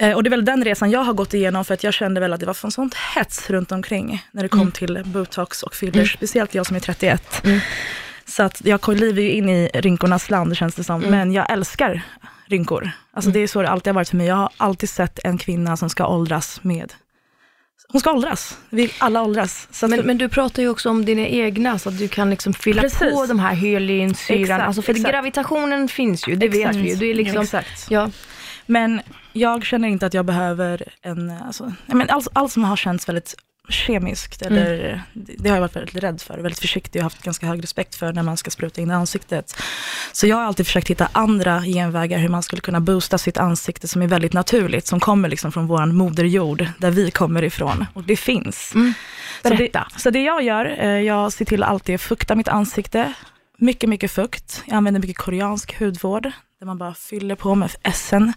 Eh, 0.00 0.12
och 0.12 0.22
det 0.22 0.28
är 0.28 0.30
väl 0.30 0.44
den 0.44 0.64
resan 0.64 0.90
jag 0.90 1.04
har 1.04 1.12
gått 1.12 1.34
igenom 1.34 1.64
för 1.64 1.74
att 1.74 1.84
jag 1.84 1.94
kände 1.94 2.20
väl 2.20 2.32
att 2.32 2.40
det 2.40 2.46
var 2.46 2.56
en 2.64 2.70
sånt 2.70 2.94
hets 2.94 3.50
runt 3.50 3.72
omkring 3.72 4.24
när 4.32 4.42
det 4.42 4.48
kom 4.48 4.72
till 4.72 5.02
botox 5.04 5.62
och 5.62 5.74
fillers, 5.74 6.14
speciellt 6.14 6.54
jag 6.54 6.66
som 6.66 6.76
är 6.76 6.80
31. 6.80 7.42
Så 8.24 8.42
att 8.42 8.64
jag 8.64 8.80
kliver 8.80 9.22
ju 9.22 9.30
in 9.30 9.48
i 9.48 9.70
rynkornas 9.74 10.30
land 10.30 10.56
känns 10.56 10.74
det 10.74 10.84
som, 10.84 11.00
men 11.00 11.32
jag 11.32 11.52
älskar 11.52 12.02
rynkor. 12.46 12.90
Alltså 13.12 13.30
det 13.30 13.40
är 13.40 13.46
så 13.46 13.62
det 13.62 13.68
alltid 13.68 13.90
har 13.90 13.94
varit 13.94 14.08
för 14.08 14.16
mig. 14.16 14.26
Jag 14.26 14.36
har 14.36 14.50
alltid 14.56 14.88
sett 14.88 15.18
en 15.24 15.38
kvinna 15.38 15.76
som 15.76 15.90
ska 15.90 16.06
åldras 16.06 16.60
med 16.62 16.92
hon 17.92 18.00
ska 18.00 18.12
åldras, 18.12 18.58
vi 18.70 18.92
alla 18.98 19.22
åldras. 19.22 19.68
Så 19.70 19.86
att 19.86 19.90
Men, 19.90 20.06
men 20.06 20.18
du 20.18 20.28
pratar 20.28 20.62
ju 20.62 20.68
också 20.68 20.90
om 20.90 21.04
dina 21.04 21.26
egna, 21.26 21.78
så 21.78 21.88
att 21.88 21.98
du 21.98 22.08
kan 22.08 22.30
liksom 22.30 22.52
fylla 22.54 22.82
Precis. 22.82 23.12
på 23.12 23.26
de 23.26 23.38
här 23.38 23.54
hyaluronsyran. 23.54 24.42
Exakt, 24.42 24.62
Alltså 24.62 24.82
för 24.82 24.92
exakt. 24.92 25.10
gravitationen 25.12 25.88
finns 25.88 26.28
ju, 26.28 26.36
det 26.36 26.48
vet 26.48 26.60
Exakt. 26.60 26.76
vi 26.76 26.88
ju. 26.90 26.96
Det 26.96 27.06
är 27.06 27.14
liksom, 27.14 27.42
Exakt. 27.42 27.90
Ja. 27.90 28.10
Men 28.66 29.00
jag 29.32 29.64
känner 29.64 29.88
inte 29.88 30.06
att 30.06 30.14
jag 30.14 30.24
behöver 30.24 30.82
en, 31.02 31.30
alltså, 31.30 31.72
men 31.86 32.10
allt, 32.10 32.28
allt 32.32 32.52
som 32.52 32.64
har 32.64 32.76
känts 32.76 33.08
väldigt 33.08 33.34
kemiskt, 33.68 34.42
eller, 34.42 35.02
det, 35.12 35.34
det 35.38 35.48
har 35.48 35.56
jag 35.56 35.60
varit 35.60 35.76
väldigt 35.76 36.02
rädd 36.02 36.20
för, 36.20 36.38
väldigt 36.38 36.58
försiktig 36.58 37.00
och 37.00 37.02
haft 37.02 37.22
ganska 37.22 37.46
hög 37.46 37.62
respekt 37.62 37.94
för 37.94 38.12
när 38.12 38.22
man 38.22 38.36
ska 38.36 38.50
spruta 38.50 38.80
in 38.80 38.90
i 38.90 38.94
ansiktet. 38.94 39.56
Så 40.12 40.26
jag 40.26 40.36
har 40.36 40.44
alltid 40.44 40.66
försökt 40.66 40.90
hitta 40.90 41.08
andra 41.12 41.62
genvägar 41.62 42.18
hur 42.18 42.28
man 42.28 42.42
skulle 42.42 42.62
kunna 42.62 42.80
boosta 42.80 43.18
sitt 43.18 43.38
ansikte 43.38 43.88
som 43.88 44.02
är 44.02 44.06
väldigt 44.06 44.32
naturligt, 44.32 44.86
som 44.86 45.00
kommer 45.00 45.28
liksom 45.28 45.52
från 45.52 45.66
vår 45.66 45.86
moderjord, 45.86 46.66
där 46.78 46.90
vi 46.90 47.10
kommer 47.10 47.42
ifrån. 47.42 47.86
Och 47.94 48.04
det 48.04 48.16
finns. 48.16 48.74
Så 49.42 49.48
Berätta. 49.48 49.86
det, 49.94 50.00
så 50.00 50.10
det 50.10 50.22
jag 50.22 50.42
gör, 50.42 50.76
eh, 50.78 50.86
jag 50.88 51.32
ser 51.32 51.44
till 51.44 51.62
att 51.62 51.68
alltid 51.68 52.00
fukta 52.00 52.34
mitt 52.34 52.48
ansikte. 52.48 53.12
Mycket, 53.58 53.88
mycket 53.88 54.10
fukt. 54.10 54.62
Jag 54.66 54.76
använder 54.76 55.00
mycket 55.00 55.18
koreansk 55.18 55.78
hudvård. 55.78 56.30
Där 56.62 56.66
man 56.66 56.78
bara 56.78 56.94
fyller 56.94 57.34
på 57.34 57.54
med 57.54 57.70
SN. 57.94 58.32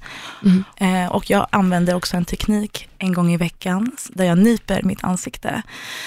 Eh, 0.77 1.11
och 1.11 1.29
jag 1.29 1.47
använder 1.49 1.95
också 1.95 2.17
en 2.17 2.25
teknik 2.25 2.89
en 2.97 3.13
gång 3.13 3.33
i 3.33 3.37
veckan 3.37 3.91
där 4.09 4.25
jag 4.25 4.37
nyper 4.37 4.83
mitt 4.83 5.03
ansikte. 5.03 5.61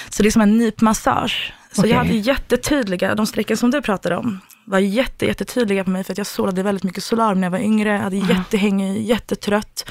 Så 0.09 0.23
det 0.23 0.29
är 0.29 0.31
som 0.31 0.43
en 0.43 0.59
nypmassage. 0.59 1.53
Så 1.73 1.81
Okej. 1.81 1.91
jag 1.91 1.99
hade 1.99 2.15
jättetydliga, 2.15 3.15
de 3.15 3.27
strecken 3.27 3.57
som 3.57 3.71
du 3.71 3.83
pratade 3.83 4.17
om, 4.17 4.41
var 4.65 4.79
jätte, 4.79 5.27
jättetydliga 5.27 5.85
på 5.85 5.91
mig 5.91 6.05
för 6.05 6.13
att 6.13 6.19
jag 6.19 6.27
solade 6.27 6.63
väldigt 6.63 6.85
mycket 6.85 7.05
solarium 7.05 7.41
när 7.41 7.47
jag 7.47 7.51
var 7.53 7.59
yngre, 7.59 7.93
jag 7.93 8.01
hade 8.01 8.17
jättehängig, 8.17 9.03
jättetrött. 9.03 9.91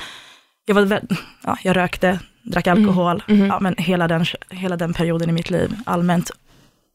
Jag, 0.66 0.76
var 0.76 0.82
väl, 0.82 1.08
ja, 1.44 1.58
jag 1.64 1.76
rökte, 1.76 2.20
drack 2.44 2.68
alkohol, 2.68 3.24
Ja, 3.28 3.60
men 3.60 3.76
hela 3.78 4.08
den, 4.08 4.26
hela 4.50 4.78
den 4.78 4.94
perioden 4.94 5.30
i 5.30 5.34
mitt 5.34 5.50
liv, 5.50 5.76
allmänt 5.86 6.32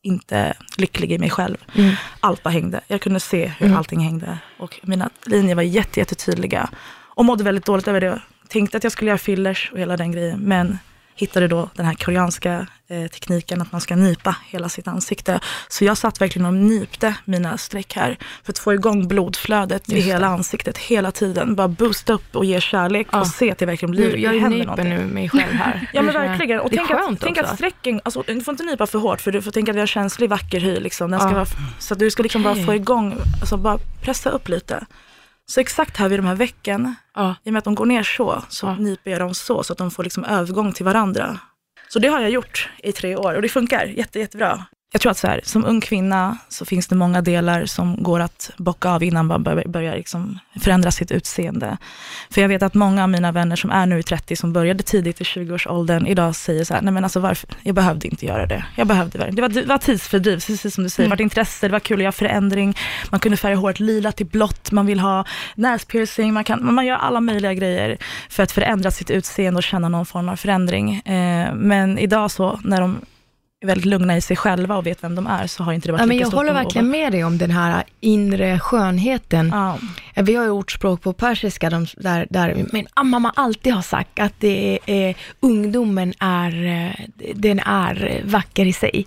inte 0.02 0.54
lycklig 0.76 1.12
i 1.12 1.18
mig 1.18 1.30
själv. 1.30 1.56
Allt 2.20 2.42
bara 2.42 2.50
hängde. 2.50 2.80
Jag 2.86 3.00
kunde 3.00 3.20
se 3.20 3.46
hur 3.58 3.76
allting 3.76 4.00
hängde. 4.00 4.38
Och 4.58 4.80
mina 4.82 5.10
linjer 5.26 5.54
var 5.54 5.62
jätte, 5.62 6.00
jättetydliga. 6.00 6.70
Och 7.14 7.24
mådde 7.24 7.44
väldigt 7.44 7.66
dåligt 7.66 7.88
över 7.88 8.00
det. 8.00 8.22
Tänkte 8.48 8.76
att 8.76 8.82
jag 8.84 8.92
skulle 8.92 9.10
göra 9.10 9.18
fillers 9.18 9.70
och 9.72 9.78
hela 9.78 9.96
den 9.96 10.12
grejen. 10.12 10.40
Men 10.40 10.78
hittade 11.14 11.48
då 11.48 11.70
den 11.74 11.86
här 11.86 11.94
koreanska 11.94 12.66
eh, 12.88 13.06
tekniken 13.06 13.60
att 13.62 13.72
man 13.72 13.80
ska 13.80 13.96
nypa 13.96 14.36
hela 14.48 14.68
sitt 14.68 14.88
ansikte. 14.88 15.40
Så 15.68 15.84
jag 15.84 15.96
satt 15.98 16.20
verkligen 16.20 16.46
och 16.46 16.54
nypte 16.54 17.14
mina 17.24 17.58
streck 17.58 17.92
här 17.96 18.18
för 18.44 18.52
att 18.52 18.58
få 18.58 18.74
igång 18.74 19.08
blodflödet 19.08 19.88
i 19.88 20.00
hela 20.00 20.26
ansiktet 20.26 20.78
hela 20.78 21.10
tiden. 21.12 21.54
Bara 21.54 21.68
boosta 21.68 22.12
upp 22.12 22.36
och 22.36 22.44
ge 22.44 22.60
kärlek 22.60 23.06
Ja. 23.12 23.20
och 23.20 23.26
se 23.26 23.50
att 23.52 23.58
det 23.58 23.66
verkligen 23.66 23.90
blir, 23.90 24.16
jag 24.16 24.34
det 24.34 24.38
händer 24.38 24.58
nyper 24.58 24.66
någonting. 24.66 24.88
nu 25.08 25.14
mig 25.14 25.28
själv 25.28 25.52
här. 25.52 25.88
Ja 25.92 26.02
men 26.02 26.14
Det 26.14 26.18
verkligen. 26.20 26.60
Och 26.60 26.70
det 26.70 26.76
tänk, 26.76 26.90
att, 26.90 27.20
tänk 27.20 27.38
att 27.38 27.54
strecken, 27.54 28.00
alltså, 28.04 28.22
du 28.26 28.40
får 28.40 28.52
inte 28.52 28.64
nypa 28.64 28.86
för 28.86 28.98
hårt 28.98 29.20
för 29.20 29.32
du 29.32 29.42
får 29.42 29.50
tänka 29.50 29.72
att 29.72 29.76
vi 29.76 29.80
har 29.80 29.86
känslig 29.86 30.30
vacker 30.30 30.60
hy. 30.60 30.80
Liksom. 30.80 31.10
Den 31.10 31.20
ska 31.20 31.28
Ja. 31.28 31.34
vara, 31.34 31.46
så 31.78 31.94
du 31.94 32.10
ska 32.10 32.22
liksom 32.22 32.42
bara 32.42 32.52
Okej. 32.52 32.64
få 32.64 32.74
igång, 32.74 33.14
alltså 33.40 33.56
bara 33.56 33.78
pressa 34.02 34.30
upp 34.30 34.48
lite. 34.48 34.84
Så 35.46 35.60
exakt 35.60 35.96
här 35.96 36.08
vid 36.08 36.18
de 36.18 36.26
här 36.26 36.34
vecken, 36.34 36.94
Ja. 37.14 37.34
i 37.44 37.48
och 37.48 37.52
med 37.52 37.58
att 37.58 37.64
de 37.64 37.74
går 37.74 37.86
ner 37.86 38.02
så, 38.02 38.42
så 38.48 38.66
Ja. 38.66 38.74
nyper 38.76 39.10
jag 39.10 39.20
dem 39.20 39.34
så, 39.34 39.62
så 39.62 39.72
att 39.72 39.78
de 39.78 39.90
får 39.90 40.04
liksom 40.04 40.24
övergång 40.24 40.72
till 40.72 40.84
varandra. 40.84 41.38
Så 41.88 41.98
det 41.98 42.08
har 42.08 42.20
jag 42.20 42.30
gjort 42.30 42.68
i 42.82 42.92
tre 42.92 43.16
år 43.16 43.34
och 43.34 43.42
det 43.42 43.48
funkar 43.48 43.84
jätte, 43.86 44.18
jättebra. 44.18 44.66
Jag 44.92 45.00
tror 45.00 45.10
att 45.10 45.18
så 45.18 45.26
här, 45.26 45.40
som 45.44 45.64
ung 45.64 45.80
kvinna 45.80 46.38
så 46.48 46.64
finns 46.64 46.88
det 46.88 46.94
många 46.94 47.22
delar 47.22 47.66
som 47.66 48.02
går 48.02 48.20
att 48.20 48.50
bocka 48.56 48.90
av 48.90 49.02
innan 49.02 49.26
man 49.26 49.42
bör- 49.42 49.68
börjar 49.68 49.96
liksom 49.96 50.38
förändra 50.60 50.90
sitt 50.90 51.10
utseende. 51.10 51.76
För 52.30 52.40
jag 52.40 52.48
vet 52.48 52.62
att 52.62 52.74
många 52.74 53.02
av 53.02 53.08
mina 53.08 53.32
vänner 53.32 53.56
som 53.56 53.70
är 53.70 53.86
nu 53.86 53.98
i 53.98 54.02
30, 54.02 54.36
som 54.36 54.52
började 54.52 54.82
tidigt 54.82 55.20
i 55.20 55.24
20-årsåldern, 55.24 56.06
idag 56.06 56.36
säger 56.36 56.64
så 56.64 56.74
här, 56.74 56.82
nej 56.82 56.92
men 56.92 57.04
alltså 57.04 57.20
varför, 57.20 57.50
jag 57.62 57.74
behövde 57.74 58.08
inte 58.08 58.26
göra 58.26 58.46
det. 58.46 58.64
Jag 58.76 58.86
behövde 58.86 59.18
verkligen, 59.18 59.36
det 59.36 59.42
var, 59.42 59.48
det 59.48 59.68
var 59.68 59.78
tidsfördriv, 59.78 60.34
precis 60.34 60.74
som 60.74 60.84
du 60.84 60.90
säger, 60.90 61.08
det 61.10 61.16
var 61.16 61.22
intresse, 61.22 61.68
det 61.68 61.72
var 61.72 61.80
kul 61.80 61.96
att 61.96 62.02
göra 62.02 62.12
förändring, 62.12 62.76
man 63.10 63.20
kunde 63.20 63.36
färga 63.36 63.56
håret 63.56 63.80
lila 63.80 64.12
till 64.12 64.26
blått, 64.26 64.72
man 64.72 64.86
vill 64.86 65.00
ha 65.00 65.24
näspiercing, 65.54 66.32
man, 66.34 66.44
kan, 66.44 66.74
man 66.74 66.86
gör 66.86 66.96
alla 66.96 67.20
möjliga 67.20 67.54
grejer 67.54 67.98
för 68.28 68.42
att 68.42 68.52
förändra 68.52 68.90
sitt 68.90 69.10
utseende 69.10 69.58
och 69.58 69.64
känna 69.64 69.88
någon 69.88 70.06
form 70.06 70.28
av 70.28 70.36
förändring. 70.36 70.94
Eh, 70.94 71.54
men 71.54 71.98
idag 71.98 72.30
så, 72.30 72.60
när 72.64 72.80
de 72.80 73.00
är 73.62 73.66
väldigt 73.66 73.84
lugna 73.86 74.16
i 74.16 74.20
sig 74.20 74.36
själva 74.36 74.76
och 74.76 74.86
vet 74.86 75.04
vem 75.04 75.14
de 75.14 75.26
är, 75.26 75.46
så 75.46 75.62
har 75.62 75.72
inte 75.72 75.88
det 75.88 75.92
varit 75.92 76.00
Ja, 76.00 76.06
men 76.06 76.16
lika 76.16 76.22
jag 76.22 76.28
stort 76.28 76.38
håller 76.38 76.52
verkligen 76.52 76.88
med 76.90 77.12
dig 77.12 77.24
om 77.24 77.38
den 77.38 77.50
här 77.50 77.84
inre 78.00 78.58
skönheten. 78.58 79.50
Ja. 79.54 79.78
Vi 80.22 80.34
har 80.34 80.44
ju 80.44 80.50
ordspråk 80.50 81.02
på 81.02 81.12
persiska 81.12 81.70
de, 81.70 81.86
där, 81.96 82.26
där 82.30 82.66
min 82.72 82.86
mamma 83.02 83.32
alltid 83.36 83.72
har 83.72 83.82
sagt 83.82 84.18
att 84.20 84.32
det 84.38 84.78
är, 84.86 85.14
ungdomen 85.40 86.14
är, 86.18 86.66
eh, 86.66 87.06
den 87.34 87.58
är 87.60 88.20
vacker 88.24 88.66
i 88.66 88.72
sig. 88.72 89.04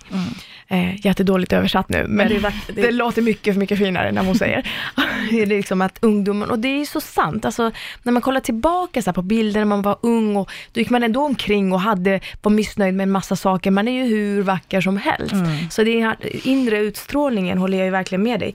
Eh, 0.68 1.06
jättedåligt 1.06 1.52
översatt 1.52 1.88
nu, 1.88 2.06
men, 2.08 2.28
det 2.28 2.34
det, 2.34 2.40
är 2.40 2.40
vack- 2.40 2.54
det- 2.74 2.90
låter 2.90 3.22
mycket, 3.22 3.56
mycket 3.56 3.78
finare 3.78 4.12
när 4.12 4.24
hon 4.24 4.34
säger. 4.34 4.68
det 5.30 5.42
är 5.42 5.46
liksom 5.46 5.80
att 5.82 5.98
ungdomen, 6.02 6.50
och 6.50 6.58
det 6.58 6.68
är 6.68 6.84
så 6.84 7.00
sant, 7.00 7.44
alltså 7.44 7.70
när 8.02 8.12
man 8.12 8.22
kollar 8.22 8.40
tillbaka 8.40 9.02
så 9.02 9.12
på 9.12 9.22
bilder 9.22 9.60
när 9.60 9.64
man 9.64 9.82
var 9.82 9.98
ung 10.02 10.36
och 10.36 10.50
då 10.72 10.80
gick 10.80 10.90
man 10.90 11.02
ändå 11.02 11.24
omkring 11.24 11.72
och 11.72 11.80
hade, 11.80 12.20
var 12.42 12.50
missnöjd 12.52 12.94
med 12.94 13.04
en 13.04 13.10
massa 13.10 13.36
saker, 13.36 13.70
man 13.70 13.88
är 13.88 13.92
ju 13.92 14.04
hur 14.16 14.42
vacker 14.46 14.80
som 14.80 14.96
helst. 14.96 15.34
Så 15.70 15.82
det 15.84 16.00
är, 16.00 16.16
inre 16.46 16.78
utstrålningen 16.78 17.58
håller 17.58 17.78
jag 17.78 17.84
ju 17.84 17.90
verkligen 17.90 18.22
med 18.22 18.40
dig. 18.40 18.54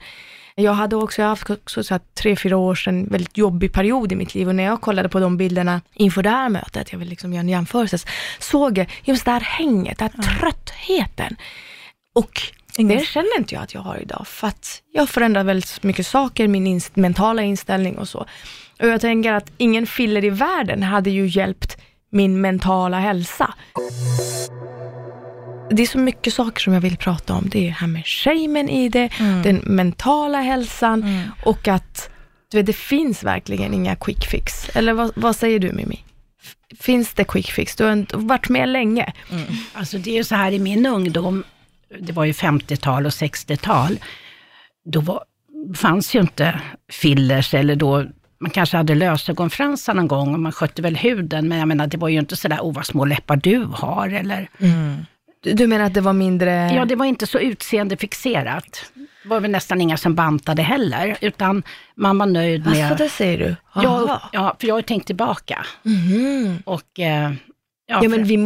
Jag 0.54 0.72
hade 0.72 0.96
också 0.96 1.22
jag 1.22 1.28
haft 1.28 1.50
också 1.50 1.84
så 1.84 1.94
här, 1.94 2.00
tre, 2.22 2.36
fyra 2.36 2.56
år 2.56 2.74
sedan 2.74 3.06
väldigt 3.10 3.36
jobbig 3.38 3.72
period 3.72 4.12
i 4.12 4.16
mitt 4.16 4.34
liv 4.34 4.48
och 4.48 4.54
när 4.54 4.64
jag 4.64 4.80
kollade 4.80 5.08
på 5.08 5.20
de 5.20 5.36
bilderna 5.36 5.80
inför 5.94 6.22
det 6.22 6.30
här 6.30 6.48
mötet, 6.48 6.92
jag 6.92 6.98
vill 6.98 7.08
liksom 7.08 7.32
göra 7.32 7.40
en 7.40 7.48
jämförelse, 7.48 7.98
såg 8.38 8.78
jag 8.78 8.86
just 9.04 9.24
det 9.24 9.30
här 9.30 9.40
hänget, 9.40 9.98
den 9.98 10.10
här 10.16 10.38
tröttheten. 10.38 11.36
Och 12.14 12.42
Ingen- 12.76 12.98
det 12.98 13.04
känner 13.04 13.38
inte 13.38 13.54
jag 13.54 13.62
att 13.64 13.74
jag 13.74 13.80
har 13.80 13.96
idag, 14.02 14.26
för 14.26 14.46
att 14.48 14.82
jag 14.92 15.08
förändrar 15.08 15.44
väldigt 15.44 15.82
mycket 15.82 16.06
saker, 16.06 16.48
min 16.48 16.66
inst- 16.66 16.90
mentala 16.94 17.42
inställning 17.42 17.98
och 17.98 18.08
så. 18.08 18.18
Och 18.80 18.88
jag 18.88 19.00
tänker 19.00 19.32
att 19.32 19.52
ingen 19.56 19.86
filler 19.86 20.24
i 20.24 20.30
världen 20.30 20.82
hade 20.82 21.10
ju 21.10 21.26
hjälpt 21.26 21.76
min 22.10 22.40
mentala 22.40 22.98
hälsa. 22.98 23.54
Det 25.72 25.82
är 25.82 25.86
så 25.86 25.98
mycket 25.98 26.34
saker 26.34 26.60
som 26.60 26.72
jag 26.72 26.80
vill 26.80 26.96
prata 26.96 27.34
om. 27.34 27.48
Det 27.48 27.58
är 27.58 27.64
det 27.66 27.70
här 27.70 27.86
med 27.86 28.06
shamen 28.06 28.68
i 28.68 28.88
det, 28.88 29.08
den 29.44 29.56
mentala 29.56 30.40
hälsan 30.40 31.04
och 31.44 31.68
att 31.68 32.08
du 32.50 32.56
vet, 32.58 32.66
det 32.66 32.72
finns 32.76 33.22
verkligen 33.24 33.74
inga 33.74 33.96
quick 33.96 34.26
fix. 34.26 34.68
Eller 34.76 34.92
vad, 34.92 35.12
vad 35.16 35.36
säger 35.36 35.58
du 35.58 35.72
Mimi? 35.72 36.04
Finns 36.80 37.14
det 37.14 37.24
quick 37.24 37.50
fix? 37.50 37.76
Du 37.76 37.84
har 37.84 37.92
inte- 37.92 38.16
varit 38.16 38.48
med 38.48 38.68
länge. 38.68 39.12
Alltså 39.72 39.98
det 39.98 40.10
är 40.10 40.14
ju 40.14 40.24
så 40.24 40.34
här 40.34 40.52
i 40.52 40.58
min 40.58 40.86
ungdom, 40.86 41.44
det 42.00 42.12
var 42.12 42.24
ju 42.24 42.32
50-tal 42.32 43.06
och 43.06 43.12
60-tal, 43.12 43.98
då 44.84 45.00
var, 45.00 45.24
fanns 45.76 46.14
ju 46.14 46.20
inte 46.20 46.60
fillers 46.92 47.54
eller 47.54 47.76
då, 47.76 48.04
man 48.40 48.50
kanske 48.50 48.76
hade 48.76 48.94
lösögonfransar 48.94 49.94
någon 49.94 50.08
gång 50.08 50.34
och 50.34 50.40
man 50.40 50.52
skötte 50.52 50.82
väl 50.82 50.96
huden, 50.96 51.48
men 51.48 51.58
jag 51.58 51.68
menar 51.68 51.86
det 51.86 51.96
var 51.96 52.08
ju 52.08 52.18
inte 52.18 52.36
sådär, 52.36 52.58
oh 52.60 52.74
vad 52.74 52.86
små 52.86 53.04
läppar 53.04 53.36
du 53.36 53.68
har 53.72 54.08
eller, 54.08 54.48
Du, 54.58 55.04
du 55.42 55.66
menar 55.66 55.84
att 55.84 55.94
det 55.94 56.00
var 56.00 56.12
mindre... 56.12 56.70
ja 56.74 56.84
det 56.84 56.96
var 56.96 57.06
inte 57.06 57.26
så 57.26 57.38
utseendefixerat. 57.38 58.84
Det 59.22 59.28
var 59.28 59.40
väl 59.40 59.50
nästan 59.50 59.80
inga 59.80 59.96
som 59.96 60.14
bantade 60.14 60.62
heller, 60.62 61.16
utan 61.20 61.62
man 61.94 62.18
var 62.18 62.26
nöjd 62.26 62.66
med... 62.66 62.90
Alltså 62.90 63.04
det 63.04 63.10
säger 63.10 63.38
du? 63.38 63.56
jag, 63.82 64.20
ja, 64.32 64.56
för 64.60 64.68
jag 64.68 64.74
har 64.74 64.82
tänkt 64.82 65.06
tillbaka. 65.06 65.66
Mhm. 65.82 66.62
Och, 66.64 67.00
eh, 67.00 67.32
Ja 67.86 68.00
för- 68.00 68.08
men 68.08 68.24
vi 68.24 68.36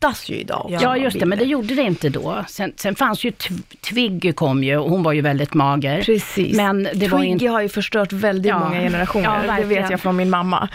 matas 0.00 0.28
ju 0.28 0.34
idag. 0.34 0.76
Ja, 0.80 0.96
just 0.96 1.20
det, 1.20 1.26
men 1.26 1.38
det 1.38 1.44
gjorde 1.44 1.74
det 1.74 1.82
inte 1.82 2.08
då. 2.08 2.44
Sen, 2.48 2.72
sen 2.76 2.94
fanns 2.94 3.24
ju 3.24 3.30
Tw- 3.30 3.76
Twiggy 3.80 4.32
kom 4.32 4.64
ju 4.64 4.76
och 4.76 4.90
hon 4.90 5.02
var 5.02 5.12
ju 5.12 5.20
väldigt 5.20 5.54
mager. 5.54 6.02
Precis. 6.02 6.56
Men 6.56 6.88
det 6.94 7.08
var 7.08 7.18
Twiggy 7.18 7.32
inte... 7.32 7.46
har 7.46 7.60
ju 7.60 7.68
förstört 7.68 8.12
väldigt 8.12 8.50
Ja. 8.50 8.58
många 8.58 8.80
generationer. 8.80 9.44
Ja, 9.46 9.56
det 9.56 9.64
vet 9.64 9.90
jag 9.90 10.00
från 10.00 10.16
min 10.16 10.30
mamma. 10.30 10.68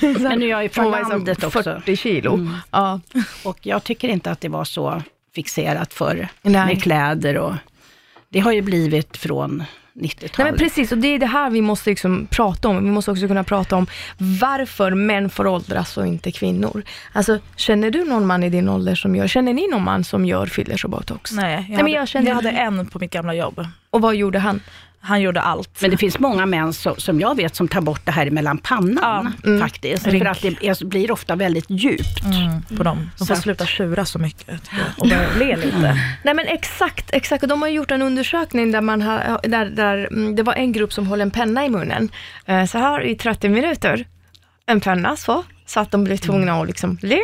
Men 0.00 0.38
nu 0.38 0.46
är 0.46 0.50
jag 0.50 0.62
ju 0.62 0.68
från 0.68 0.90
var 0.90 1.08
landet 1.08 1.44
också. 1.44 1.62
40 1.62 1.96
kilo. 1.96 2.48
Ja. 2.70 3.00
Och 3.44 3.58
jag 3.66 3.84
tycker 3.84 4.08
inte 4.08 4.30
att 4.30 4.40
det 4.40 4.48
var 4.48 4.64
så 4.64 5.02
fixerat 5.34 5.94
för 5.94 6.28
Nej. 6.42 6.66
med 6.66 6.82
kläder 6.82 7.38
och 7.38 7.54
det 8.28 8.40
har 8.40 8.52
ju 8.52 8.62
blivit 8.62 9.16
från 9.16 9.64
Nej 9.94 10.10
90-talet. 10.10 10.50
men 10.50 10.58
precis, 10.58 10.92
och 10.92 10.98
det 10.98 11.08
är 11.08 11.18
det 11.18 11.26
här 11.26 11.50
vi 11.50 11.60
måste 11.62 11.90
liksom 11.90 12.26
prata 12.30 12.68
om. 12.68 12.84
Vi 12.84 12.90
måste 12.90 13.10
också 13.10 13.26
kunna 13.28 13.44
prata 13.44 13.76
om 13.76 13.86
varför 14.40 14.90
män 14.90 15.30
får 15.30 15.46
åldras 15.46 15.96
och 15.96 16.06
inte 16.06 16.32
kvinnor. 16.32 16.82
Alltså, 17.12 17.38
känner 17.56 17.90
du 17.90 18.04
någon 18.04 18.26
man 18.26 18.42
i 18.42 18.48
din 18.50 18.68
ålder 18.68 18.94
som 18.94 19.16
gör, 19.16 19.26
känner 19.28 19.52
ni 19.54 19.68
någon 19.68 19.82
man 19.84 20.04
som 20.04 20.24
gör 20.24 20.46
fillers 20.46 20.84
och 20.84 20.90
botox? 20.90 21.32
Nej, 21.32 21.52
jag, 21.52 21.60
Nej, 21.60 21.68
men 21.68 21.78
hade, 21.78 21.90
jag 21.90 22.08
känner- 22.08 22.28
jag 22.28 22.34
hade 22.34 22.50
en 22.50 22.86
på 22.86 22.98
mitt 22.98 23.10
gamla 23.12 23.34
jobb. 23.34 23.66
Och 23.90 24.00
vad 24.00 24.14
gjorde 24.14 24.38
han? 24.38 24.60
Han 25.04 25.20
gjorde 25.20 25.40
allt. 25.40 25.80
Men 25.80 25.90
det 25.90 25.96
finns 25.96 26.18
många 26.18 26.46
män 26.46 26.72
som, 26.72 26.96
som 26.96 27.20
jag 27.20 27.36
vet 27.36 27.56
som 27.56 27.68
tar 27.68 27.80
bort 27.80 28.00
det 28.04 28.12
här 28.12 28.30
mellan 28.30 28.58
pannan 28.58 29.32
faktiskt. 29.60 30.06
Rink. 30.06 30.24
För 30.24 30.30
att 30.30 30.42
det 30.42 30.68
är, 30.68 30.84
blir 30.84 31.10
ofta 31.10 31.36
väldigt 31.36 31.64
djupt. 31.68 32.24
Mm, 32.24 32.76
på 32.76 32.82
dem. 32.82 33.10
De 33.18 33.24
Så 33.26 33.34
får 33.34 33.42
sluta 33.42 33.66
tjura 33.66 34.04
så 34.04 34.18
mycket 34.18 34.70
och 34.98 35.08
börja 35.08 35.28
le 35.38 35.56
lite. 35.56 35.98
Nej 36.24 36.34
men 36.34 36.46
exakt, 36.46 37.10
exakt. 37.12 37.42
Och 37.42 37.48
de 37.48 37.62
har 37.62 37.68
gjort 37.68 37.90
en 37.90 38.02
undersökning 38.02 38.72
där, 38.72 38.80
man 38.80 39.02
har, 39.02 39.40
där, 39.48 39.64
där 39.64 39.96
mm, 40.12 40.36
det 40.36 40.42
var 40.42 40.54
en 40.54 40.72
grupp 40.72 40.92
som 40.92 41.06
höll 41.06 41.20
en 41.20 41.30
penna 41.30 41.64
i 41.64 41.68
munnen. 41.68 42.08
Eh, 42.46 42.64
Så 42.64 42.78
här 42.78 43.02
i 43.04 43.14
30 43.14 43.48
minuter. 43.48 44.06
En 44.66 44.80
penna 44.80 45.16
så, 45.16 45.44
så 45.66 45.80
att 45.80 45.90
de 45.90 46.04
blev 46.04 46.16
tvungna 46.16 46.60
att 46.60 46.66
liksom 46.66 46.98
le. 47.02 47.20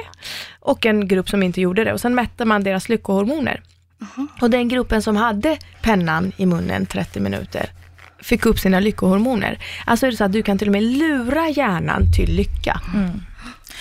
Och 0.61 0.87
en 0.87 1.09
grupp 1.09 1.29
som 1.29 1.43
inte 1.43 1.61
gjorde 1.61 1.85
det. 1.85 1.93
Och 1.93 2.01
sen 2.01 2.15
mätte 2.15 2.45
man 2.45 2.63
deras 2.65 2.89
lyckohormoner. 2.89 3.61
Och 4.41 4.51
den 4.51 4.69
gruppen 4.69 5.03
som 5.03 5.17
hade 5.17 5.57
pennan 5.83 6.33
i 6.37 6.47
munnen 6.47 6.87
30 6.87 7.21
minuter 7.21 7.67
fick 8.21 8.47
upp 8.47 8.59
sina 8.59 8.81
lyckohormoner. 8.81 9.59
Alltså 9.87 10.07
är 10.07 10.11
det 10.11 10.17
så 10.17 10.25
att 10.25 10.33
du 10.33 10.43
kan 10.43 10.59
till 10.59 10.69
och 10.69 10.73
med 10.73 10.83
lura 10.83 11.49
hjärnan 11.49 12.13
till 12.13 12.35
lycka. 12.37 12.81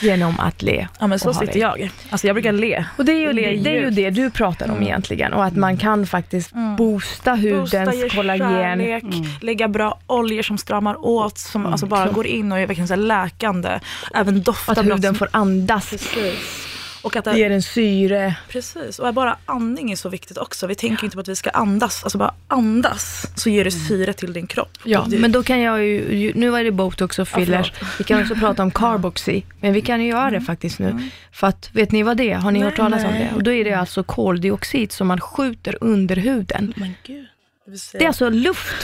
Genom 0.02 0.40
att 0.40 0.62
le. 0.62 0.88
Ja 1.00 1.08
men 1.08 1.20
så 1.20 1.34
sitter 1.34 1.54
det. 1.54 1.60
jag. 1.60 1.90
Alltså 2.10 2.28
jag 2.28 2.36
brukar 2.36 2.52
le. 2.52 2.86
Och 2.98 3.06
det 3.06 3.12
är 3.12 3.20
ju, 3.20 3.34
Le 3.34 3.42
det, 3.56 3.70
är 3.70 3.82
ju 3.82 3.90
det 3.90 4.10
du 4.10 4.30
pratar 4.30 4.72
om 4.72 4.84
egentligen 4.84 5.34
och 5.34 5.46
att 5.46 5.56
man 5.56 5.78
kan 5.78 6.08
faktiskt 6.08 6.52
boosta 6.78 7.36
hudens 7.36 7.72
Boosta, 7.72 7.94
ge 7.94 8.10
kollagen. 8.10 8.50
kärlek, 8.50 9.04
lägga 9.42 9.68
bra 9.68 10.00
oljor 10.08 10.42
som 10.42 10.58
stramar 10.58 11.06
åt, 11.06 11.38
som 11.38 11.66
alltså 11.66 11.86
bara 11.86 12.10
går 12.12 12.28
in 12.28 12.52
och 12.52 12.60
är 12.60 12.68
verkligen 12.68 12.88
så 12.88 12.96
läkande. 12.96 13.80
Även 14.14 14.42
dofta 14.42 14.72
Att 14.72 14.86
huden 14.86 15.02
som- 15.04 15.16
får 15.16 15.30
andas. 15.32 15.90
Precis. 15.90 16.68
Och 17.08 17.16
att 17.16 17.26
Det 17.26 17.32
det, 17.32 17.38
ger 17.40 17.50
en 17.50 17.62
syre. 17.62 18.36
precis, 18.50 19.00
och 19.00 19.14
bara 19.14 19.38
andning 19.46 19.92
är 19.92 19.96
så 19.96 20.10
viktigt 20.10 20.38
också. 20.38 20.68
Vi 20.68 20.76
tänker 20.76 21.04
inte 21.04 21.18
på 21.18 21.22
att 21.22 21.28
vi 21.28 21.36
ska 21.36 21.50
andas, 21.50 22.04
alltså 22.04 22.18
bara 22.18 22.34
andas 22.48 23.26
så 23.36 23.50
ger 23.50 23.64
det 23.64 23.72
syre 23.72 24.14
till 24.14 24.34
din 24.34 24.48
kropp. 24.48 24.78
Ja, 24.84 25.06
det, 25.10 25.20
men 25.20 25.32
då 25.32 25.44
kan 25.44 25.62
jag 25.62 25.86
ju, 25.86 26.34
nu 26.36 26.50
var 26.50 26.64
det 26.64 26.72
botox 26.72 27.20
och 27.20 27.28
fillers. 27.28 27.74
Ja, 27.82 27.88
vi 27.98 28.04
kan 28.04 28.22
också 28.22 28.36
prata 28.36 28.64
om 28.64 28.72
carboxy, 28.72 29.42
men 29.62 29.74
vi 29.74 29.82
kan 29.82 30.02
ju 30.02 30.10
göra 30.10 30.32
det 30.32 30.42
faktiskt 30.42 30.80
nu. 30.80 31.10
För 31.32 31.48
att, 31.48 31.70
vet 31.74 31.92
ni 31.92 32.04
vad 32.04 32.18
det 32.18 32.32
är? 32.32 32.36
Har 32.36 32.52
ni 32.52 32.60
Nej, 32.60 32.70
hört 32.70 32.76
talas 32.78 33.04
om 33.06 33.12
det? 33.14 33.32
Och 33.36 33.44
då 33.44 33.52
är 33.52 33.64
det 33.64 33.74
alltså 33.74 34.04
koldioxid 34.04 34.92
som 34.92 35.08
man 35.08 35.20
skjuter 35.20 35.78
under 35.82 36.16
huden. 36.16 36.74
Men 36.76 36.94
gud. 37.04 37.26
det 37.66 37.98
Det 38.00 38.04
är 38.04 38.08
alltså 38.08 38.30
luft. 38.30 38.84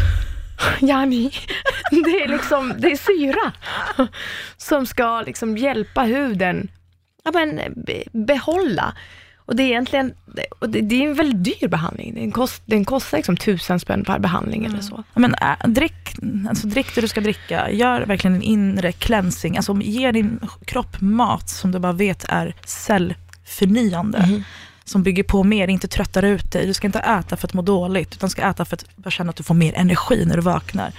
Jani, 0.81 1.31
det 1.91 2.21
är 2.23 2.27
liksom, 2.27 2.73
det 2.77 2.91
är 2.91 2.97
syra 2.97 3.51
som 4.57 4.85
ska 4.85 5.21
liksom 5.21 5.57
hjälpa 5.57 6.01
huden 6.03 6.67
ja, 7.23 7.31
men, 7.33 7.59
be- 7.85 8.03
behålla. 8.11 8.93
Och 9.45 9.55
det 9.55 9.63
är 9.63 9.67
egentligen, 9.67 10.13
och 10.59 10.69
det, 10.69 10.81
det 10.81 10.95
är 11.03 11.09
en 11.09 11.13
väldigt 11.15 11.43
dyr 11.43 11.67
behandling. 11.67 12.15
Den, 12.15 12.31
kost, 12.31 12.63
den 12.65 12.85
kostar 12.85 13.17
liksom 13.17 13.37
tusen 13.37 13.79
spänn 13.79 14.03
per 14.03 14.19
behandling 14.19 14.65
eller 14.65 14.81
så. 14.81 15.03
Ja, 15.13 15.19
Men 15.19 15.35
äh, 15.41 15.67
drick, 15.67 16.15
alltså 16.49 16.67
drick 16.67 16.95
det 16.95 17.01
du 17.01 17.07
ska 17.07 17.21
dricka. 17.21 17.71
Gör 17.71 18.01
verkligen 18.01 18.35
en 18.35 18.41
inre 18.41 18.91
cleansing. 18.91 19.57
Alltså 19.57 19.77
ge 19.81 20.11
din 20.11 20.39
kropp 20.65 21.01
mat 21.01 21.49
som 21.49 21.71
du 21.71 21.79
bara 21.79 21.91
vet 21.93 22.25
är 22.29 22.55
cellförnyande. 22.65 24.43
Som 24.85 25.03
bygger 25.03 25.23
på 25.23 25.43
mer, 25.43 25.67
inte 25.67 25.87
tröttar 25.87 26.23
ut 26.23 26.51
dig. 26.51 26.65
Du 26.67 26.73
ska 26.73 26.87
inte 26.87 26.99
äta 26.99 27.35
för 27.37 27.47
att 27.47 27.53
må 27.53 27.61
dåligt, 27.61 28.13
utan 28.15 28.29
ska 28.29 28.41
äta 28.41 28.65
för 28.65 28.77
att 29.05 29.13
känna 29.13 29.29
att 29.29 29.35
du 29.35 29.43
får 29.43 29.53
mer 29.53 29.73
energi 29.75 30.25
när 30.25 30.35
du 30.35 30.41
vaknar. 30.41 30.91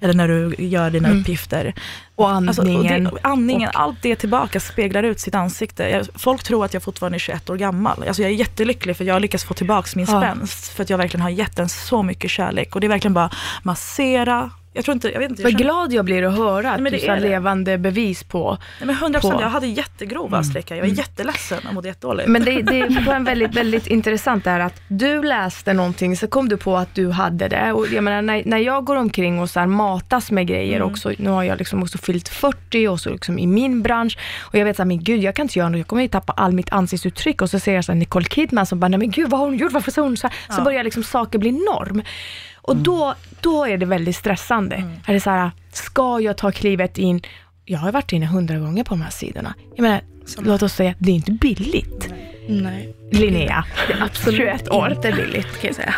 Eller 0.00 0.14
när 0.14 0.28
du 0.28 0.54
gör 0.58 0.90
dina 0.90 1.10
uppgifter. 1.10 1.74
Och 2.14 2.30
Alltså, 2.30 2.62
och 2.62 2.68
andningen. 2.68 3.04
det, 3.04 3.10
andningen, 3.22 3.70
allt 3.74 3.96
det 4.02 4.16
tillbaka 4.16 4.60
speglar 4.60 5.02
ut 5.02 5.20
sitt 5.20 5.34
ansikte. 5.34 6.04
Folk 6.14 6.42
tror 6.42 6.64
att 6.64 6.74
jag 6.74 6.82
fortfarande 6.82 7.16
är 7.16 7.18
21 7.20 7.50
år 7.50 7.56
gammal. 7.56 8.04
Alltså 8.06 8.22
jag 8.22 8.30
är 8.30 8.34
jättelycklig 8.34 8.96
för 8.96 9.04
jag 9.04 9.14
har 9.14 9.20
lyckats 9.20 9.44
få 9.44 9.54
tillbaka 9.54 9.88
min 9.96 10.06
Ja. 10.10 10.20
spänst. 10.20 10.68
För 10.68 10.82
att 10.82 10.90
jag 10.90 10.98
verkligen 10.98 11.22
har 11.22 11.30
gett 11.30 11.56
den 11.56 11.68
så 11.68 12.02
mycket 12.02 12.30
kärlek. 12.30 12.74
Och 12.74 12.80
det 12.80 12.86
är 12.86 12.88
verkligen 12.88 13.14
bara 13.14 13.30
massera. 13.62 14.50
Jag 14.76 14.84
tror 14.84 14.92
inte, 14.92 15.12
jag 15.12 15.18
vet 15.18 15.30
inte. 15.30 15.42
Vad 15.42 15.58
glad 15.58 15.92
jag 15.92 16.04
blir 16.04 16.22
att 16.22 16.36
höra 16.36 16.72
att 16.72 16.78
du 16.78 16.86
är 16.86 17.10
är 17.10 17.16
det. 17.16 17.20
levande 17.20 17.78
bevis 17.78 18.24
på. 18.24 18.58
nej, 18.78 18.86
men 18.86 18.96
100 18.96 19.20
procent, 19.20 19.40
jag 19.40 19.48
hade 19.48 19.66
jättegrova 19.66 20.42
sträckor. 20.44 20.76
Jag 20.76 20.84
var 20.84 20.92
jätteledsen 20.92 21.58
och 21.68 21.74
mådde 21.74 21.88
jättedåligt. 21.88 22.28
Men 22.28 22.44
det, 22.44 22.62
det 22.62 22.80
är 22.80 23.12
en 23.12 23.24
väldigt, 23.24 23.54
väldigt 23.54 23.86
intressant 23.86 24.44
det 24.44 24.50
här 24.50 24.60
att 24.60 24.80
du 24.88 25.22
läste 25.22 25.72
någonting, 25.72 26.16
så 26.16 26.26
kom 26.26 26.48
du 26.48 26.56
på 26.56 26.76
att 26.76 26.94
du 26.94 27.10
hade 27.10 27.48
det. 27.48 27.72
Och 27.72 27.86
jag 27.88 28.04
menar, 28.04 28.22
när, 28.22 28.42
när 28.44 28.58
jag 28.58 28.84
går 28.84 28.96
omkring 28.96 29.38
och 29.38 29.50
så 29.50 29.60
här 29.60 29.66
matas 29.66 30.30
med 30.30 30.46
grejer 30.46 30.82
också, 30.82 31.12
nu 31.18 31.30
har 31.30 31.42
jag 31.42 31.58
liksom 31.58 31.82
också 31.82 31.98
fyllt 31.98 32.28
40 32.28 32.88
och 32.88 33.00
så 33.00 33.10
liksom 33.10 33.38
i 33.38 33.46
min 33.46 33.82
bransch. 33.82 34.18
Och 34.40 34.54
jag 34.54 34.64
vet 34.64 34.80
att 34.80 34.86
men 34.86 35.04
gud, 35.04 35.22
jag 35.22 35.34
kan 35.34 35.44
inte 35.44 35.58
göra 35.58 35.68
något, 35.68 35.78
jag 35.78 35.86
kommer 35.86 36.02
ju 36.02 36.08
tappa 36.08 36.32
all 36.32 36.52
mitt 36.52 36.72
ansiktsuttryck. 36.72 37.42
Och 37.42 37.50
så 37.50 37.58
ser 37.58 37.74
jag 37.74 37.84
så 37.84 37.92
här 37.92 37.98
Nicole 37.98 38.26
Kidman 38.26 38.66
som 38.66 38.80
bara, 38.80 38.88
nej 38.88 38.98
men 38.98 39.10
gud 39.10 39.30
vad 39.30 39.40
har 39.40 39.46
hon 39.46 39.56
gjort, 39.56 39.72
varför 39.72 39.90
sa 39.90 40.02
hon 40.02 40.16
så 40.16 40.26
här? 40.26 40.56
Så 40.56 40.62
börjar 40.62 40.84
liksom 40.84 41.02
saker 41.02 41.38
bli 41.38 41.52
norm. 41.52 42.02
Och 42.66 42.76
då, 42.76 43.14
då 43.40 43.64
är 43.64 43.78
det 43.78 43.86
väldigt 43.86 44.16
stressande. 44.16 44.84
Är 45.06 45.12
det 45.14 45.20
så 45.20 45.30
här, 45.30 45.50
ska 45.72 46.20
jag 46.20 46.36
ta 46.36 46.52
klivet 46.52 46.98
in? 46.98 47.22
Jag 47.64 47.78
har 47.78 47.92
varit 47.92 48.12
inne 48.12 48.26
hundra 48.26 48.58
gånger 48.58 48.84
på 48.84 48.94
de 48.94 49.02
här 49.02 49.10
sidorna. 49.10 49.54
Jag 49.76 49.82
menar, 49.82 50.00
låt 50.38 50.62
oss 50.62 50.72
säga, 50.72 50.94
det 50.98 51.10
är 51.10 51.14
inte 51.14 51.32
billigt. 51.32 52.08
Nej. 52.48 52.94
Linnea, 53.12 53.64
Det 53.88 53.92
är 53.92 54.02
absolut 54.02 54.36
21 54.40 54.68
år. 54.68 54.92
inte 54.92 55.12
billigt 55.12 55.60
kan 55.60 55.66
jag 55.68 55.74
säga. 55.74 55.94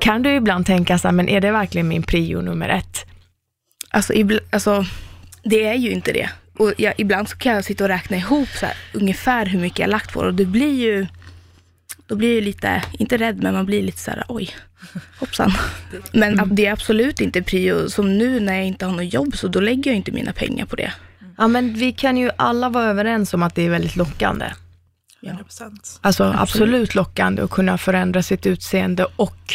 Kan 0.00 0.22
du 0.22 0.34
ibland 0.34 0.66
tänka 0.66 0.98
så 0.98 1.08
här, 1.08 1.12
men 1.12 1.28
är 1.28 1.40
det 1.40 1.50
verkligen 1.50 1.88
min 1.88 2.02
prio 2.02 2.40
nummer 2.40 2.68
ett? 2.68 3.06
Alltså, 3.90 4.12
ibl- 4.12 4.40
alltså, 4.52 4.84
det 5.42 5.64
är 5.66 5.74
ju 5.74 5.90
inte 5.90 6.12
det. 6.12 6.28
Och 6.58 6.72
jag, 6.78 6.94
ibland 6.98 7.28
så 7.28 7.36
kan 7.36 7.54
jag 7.54 7.64
sitta 7.64 7.84
och 7.84 7.88
räkna 7.88 8.16
ihop 8.16 8.48
så 8.48 8.66
här, 8.66 8.74
ungefär 8.94 9.46
hur 9.46 9.60
mycket 9.60 9.78
jag 9.78 9.90
lagt 9.90 10.12
på 10.12 10.22
det. 10.22 10.28
Och 10.28 10.34
det 10.34 10.44
blir 10.44 10.74
ju, 10.74 11.06
då 12.06 12.16
blir 12.16 12.34
jag 12.34 12.44
lite, 12.44 12.82
inte 12.98 13.16
rädd, 13.16 13.42
men 13.42 13.54
man 13.54 13.66
blir 13.66 13.82
lite 13.82 13.98
så 13.98 14.10
här, 14.10 14.24
oj, 14.28 14.50
hoppsan. 15.18 15.52
Men 16.12 16.40
ab- 16.40 16.54
det 16.54 16.66
är 16.66 16.72
absolut 16.72 17.20
inte 17.20 17.42
prio. 17.42 17.90
Som 17.90 18.18
nu 18.18 18.40
när 18.40 18.54
jag 18.54 18.66
inte 18.66 18.86
har 18.86 18.92
något 18.92 19.12
jobb, 19.14 19.36
så 19.36 19.48
då 19.48 19.60
lägger 19.60 19.90
jag 19.90 19.96
inte 19.96 20.12
mina 20.12 20.32
pengar 20.32 20.66
på 20.66 20.76
det. 20.76 20.92
Ja, 21.38 21.48
men 21.48 21.74
vi 21.74 21.92
kan 21.92 22.16
ju 22.16 22.30
alla 22.36 22.68
vara 22.68 22.84
överens 22.84 23.34
om 23.34 23.42
att 23.42 23.54
det 23.54 23.62
är 23.62 23.70
väldigt 23.70 23.96
lockande. 23.96 24.46
100%. 25.22 25.98
Alltså 26.00 26.34
absolut, 26.38 26.94
lockande 26.94 27.42
att 27.42 27.50
kunna 27.50 27.78
förändra 27.78 28.22
sitt 28.22 28.46
utseende 28.46 29.06
och 29.16 29.54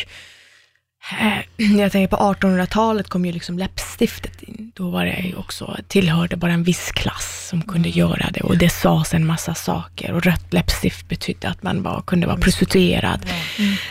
jag 1.80 1.92
tänker 1.92 2.18
på 2.18 2.24
1800-talet 2.34 3.10
kom 3.10 3.26
ju 3.26 3.32
liksom 3.32 3.60
läppstiftet 3.60 4.42
in. 4.42 4.72
Då 4.76 4.90
var 4.90 5.06
det 5.06 5.20
ju 5.20 5.36
också, 5.36 5.78
tillhörde 5.88 6.36
bara 6.36 6.52
en 6.52 6.64
viss 6.64 6.92
klass 6.92 7.48
som 7.50 7.62
kunde 7.62 7.90
göra 7.90 8.30
det 8.34 8.42
och 8.42 8.58
det 8.58 8.70
sades 8.70 9.14
en 9.14 9.26
massa 9.26 9.56
saker 9.56 10.12
och 10.12 10.24
rött 10.24 10.54
läppstift 10.54 11.10
betydde 11.10 11.50
att 11.50 11.64
man 11.64 11.84
bara 11.84 12.02
kunde 12.02 12.28
vara 12.28 12.38
prostituerad. 12.38 13.26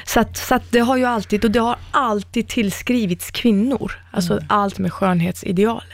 Så, 0.05 0.21
att, 0.21 0.37
så 0.37 0.55
att 0.55 0.73
det 0.73 0.81
har 0.81 0.97
ju 0.97 1.05
alltid, 1.05 1.45
och 1.45 1.51
det 1.51 1.61
har 1.61 1.77
alltid 1.91 2.49
tillskrivits 2.49 3.31
kvinnor, 3.31 3.93
alltså 4.11 4.41
allt 4.49 4.79
med 4.79 4.93
skönhetsidealen. 4.93 5.89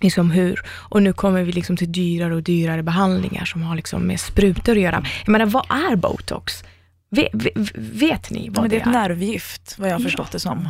Liksom 0.00 0.30
hur, 0.30 0.60
och 0.66 1.02
nu 1.02 1.12
kommer 1.12 1.42
vi 1.42 1.52
liksom 1.52 1.76
till 1.76 1.92
dyrare 1.92 2.34
och 2.34 2.42
dyrare 2.42 2.82
behandlingar 2.82 3.44
som 3.44 3.62
har 3.62 3.76
liksom 3.76 4.02
med 4.02 4.20
sprutor 4.20 4.72
att 4.72 4.82
göra. 4.82 5.04
Jag 5.24 5.32
menar, 5.32 5.46
vad 5.46 5.66
är 5.70 5.96
botox? 5.96 6.64
Vet, 7.10 8.30
ni 8.30 8.48
vad 8.48 8.62
Men 8.62 8.62
det 8.62 8.68
det 8.68 8.76
är 8.76 8.80
ett 8.80 8.86
är? 8.86 8.90
nervgift, 8.90 9.74
vad 9.78 9.88
jag 9.88 9.94
har 9.94 10.00
förstått 10.00 10.32
det 10.32 10.40
som. 10.40 10.68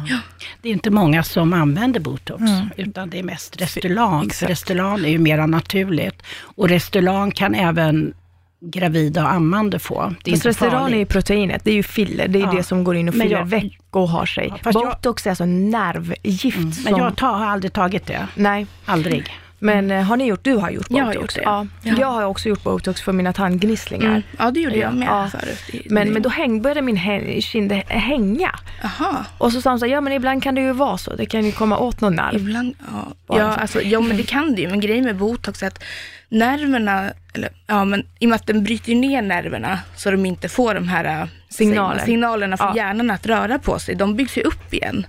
Det 0.62 0.68
är 0.68 0.72
inte 0.72 0.90
många 0.90 1.22
som 1.22 1.52
använder 1.52 2.00
botox, 2.00 2.42
Mm. 2.42 2.68
utan 2.76 3.10
det 3.10 3.18
är 3.18 3.22
mest 3.22 3.60
Restylane. 3.60 4.30
För 4.30 4.46
Restylane 4.46 5.08
är 5.08 5.10
ju 5.12 5.18
mera 5.18 5.46
naturligt. 5.46 6.22
Och 6.40 6.68
Restylane 6.68 7.32
kan 7.32 7.54
även 7.54 8.14
gravida 8.60 9.22
och 9.24 9.32
ammande 9.32 9.78
få. 9.78 9.94
Det 10.24 10.30
är 10.30 10.34
Fast 10.34 10.46
inte 10.46 10.48
Restylane 10.48 10.96
är 10.96 10.98
ju 10.98 11.06
proteinet, 11.06 11.64
det 11.64 11.70
är 11.70 11.74
ju 11.74 11.82
filler, 11.82 12.28
det 12.28 12.38
är 12.38 12.42
Ja. 12.42 12.52
det 12.52 12.62
som 12.62 12.84
går 12.84 12.96
in 12.96 13.08
och 13.08 13.14
Men 13.14 13.26
fyller 13.26 13.38
jag- 13.38 13.46
veck 13.46 13.78
och 13.90 14.08
har 14.08 14.26
sig. 14.26 14.50
fast 14.62 14.74
jag- 14.80 14.84
Botox 14.90 15.26
är 15.26 15.30
alltså 15.30 15.44
nervgift 15.46 16.56
Men 16.58 16.72
som... 16.72 16.96
jag 17.00 17.16
tar, 17.16 17.32
har 17.38 17.46
aldrig 17.46 17.72
tagit 17.72 18.06
det. 18.06 18.26
Nej, 18.34 18.66
Aldrig. 18.84 19.24
Men 19.58 19.90
eh, 19.90 20.02
har 20.02 20.16
ni 20.16 20.24
gjort, 20.26 20.44
du 20.44 20.54
har 20.56 20.70
gjort 20.70 20.88
botox? 20.88 20.98
Jag 20.98 21.04
har 21.06 21.14
gjort 21.14 21.34
det. 21.34 21.40
Ja. 21.42 21.66
Ja. 21.82 21.94
Jag 21.98 22.06
har 22.06 22.24
också 22.24 22.48
gjort 22.48 22.62
botox 22.62 23.00
för 23.02 23.12
mina 23.12 23.32
tandgnisslingar. 23.32 24.06
Mm. 24.08 24.22
Ja, 24.38 24.50
det 24.50 24.60
gjorde 24.60 24.76
Ja, 24.76 24.82
jag 24.82 24.94
med 24.94 25.08
ja. 25.08 25.28
förut. 25.30 25.58
Det- 25.72 25.90
Men, 25.90 26.06
det- 26.06 26.12
men 26.12 26.22
då 26.22 26.28
häng, 26.28 26.62
började 26.62 26.82
min 26.82 27.42
kind 27.42 27.72
hänga. 27.88 28.50
Aha. 28.84 29.24
Och 29.38 29.52
så 29.52 29.60
sa 29.62 29.70
han 29.70 29.78
så 29.78 29.86
här, 29.86 29.92
ja 29.92 30.00
men 30.00 30.12
ibland 30.12 30.42
kan 30.42 30.54
det 30.54 30.60
ju 30.60 30.72
vara 30.72 30.98
så, 30.98 31.16
det 31.16 31.26
kan 31.26 31.44
ju 31.44 31.52
komma 31.52 31.78
åt 31.78 32.00
någon 32.00 32.14
nerv. 32.14 32.36
Ibland, 32.36 32.74
ja. 32.92 33.12
Bara 33.26 33.38
Ja, 33.40 33.52
så. 33.54 33.60
alltså, 33.60 33.82
ja, 33.82 34.00
men 34.00 34.16
det 34.16 34.22
kan 34.22 34.54
det 34.54 34.62
ju. 34.62 34.68
Men 34.68 34.80
grejen 34.80 35.04
med 35.04 35.16
botox 35.16 35.62
är 35.62 35.66
att 35.66 35.82
nerverna, 36.28 37.10
eller 37.34 37.48
ja, 37.66 37.84
men 37.84 38.00
i 38.18 38.24
och 38.26 38.28
med 38.28 38.36
att 38.36 38.46
den 38.46 38.64
bryter 38.64 38.94
ner 38.94 39.22
nerverna 39.22 39.78
så 39.96 40.10
de 40.10 40.26
inte 40.26 40.48
får 40.48 40.74
de 40.74 40.88
här 40.88 41.20
äh, 41.22 41.28
Signaler. 41.48 42.04
signalerna 42.04 42.56
för 42.56 42.64
Ja. 42.64 42.76
hjärnan 42.76 43.10
att 43.10 43.26
röra 43.26 43.58
på 43.58 43.78
sig. 43.78 43.94
De 43.94 44.16
byggs 44.16 44.38
ju 44.38 44.42
upp 44.42 44.74
igen. 44.74 45.06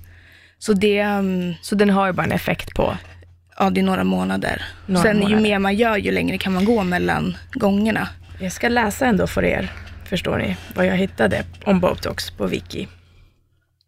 Så 0.60 0.74
det, 0.74 1.04
um, 1.06 1.54
Så 1.62 1.76
den 1.76 1.90
har 1.90 2.08
ju 2.08 2.14
bara 2.14 2.24
en 2.24 2.32
effekt 2.32 2.76
på... 2.76 2.98
ja, 3.60 3.70
det 3.70 3.82
är 3.82 3.84
några 3.84 4.04
månader. 4.04 4.66
Några 4.86 5.04
Sen 5.04 5.18
månader. 5.18 5.36
ju 5.36 5.42
mer 5.42 5.60
man 5.60 5.76
gör, 5.76 5.98
ju 5.98 6.12
längre 6.12 6.38
kan 6.38 6.54
man 6.54 6.66
gå 6.66 6.84
mellan 6.84 7.38
gångerna. 7.54 8.08
Jag 8.40 8.52
ska 8.52 8.70
läsa 8.70 9.06
ändå 9.06 9.28
för 9.28 9.44
er, 9.46 9.72
förstår 10.06 10.38
ni, 10.38 10.58
vad 10.76 10.86
jag 10.86 10.96
hittade 10.98 11.44
om 11.66 11.80
botox 11.80 12.32
på 12.32 12.48
Wiki. 12.48 12.88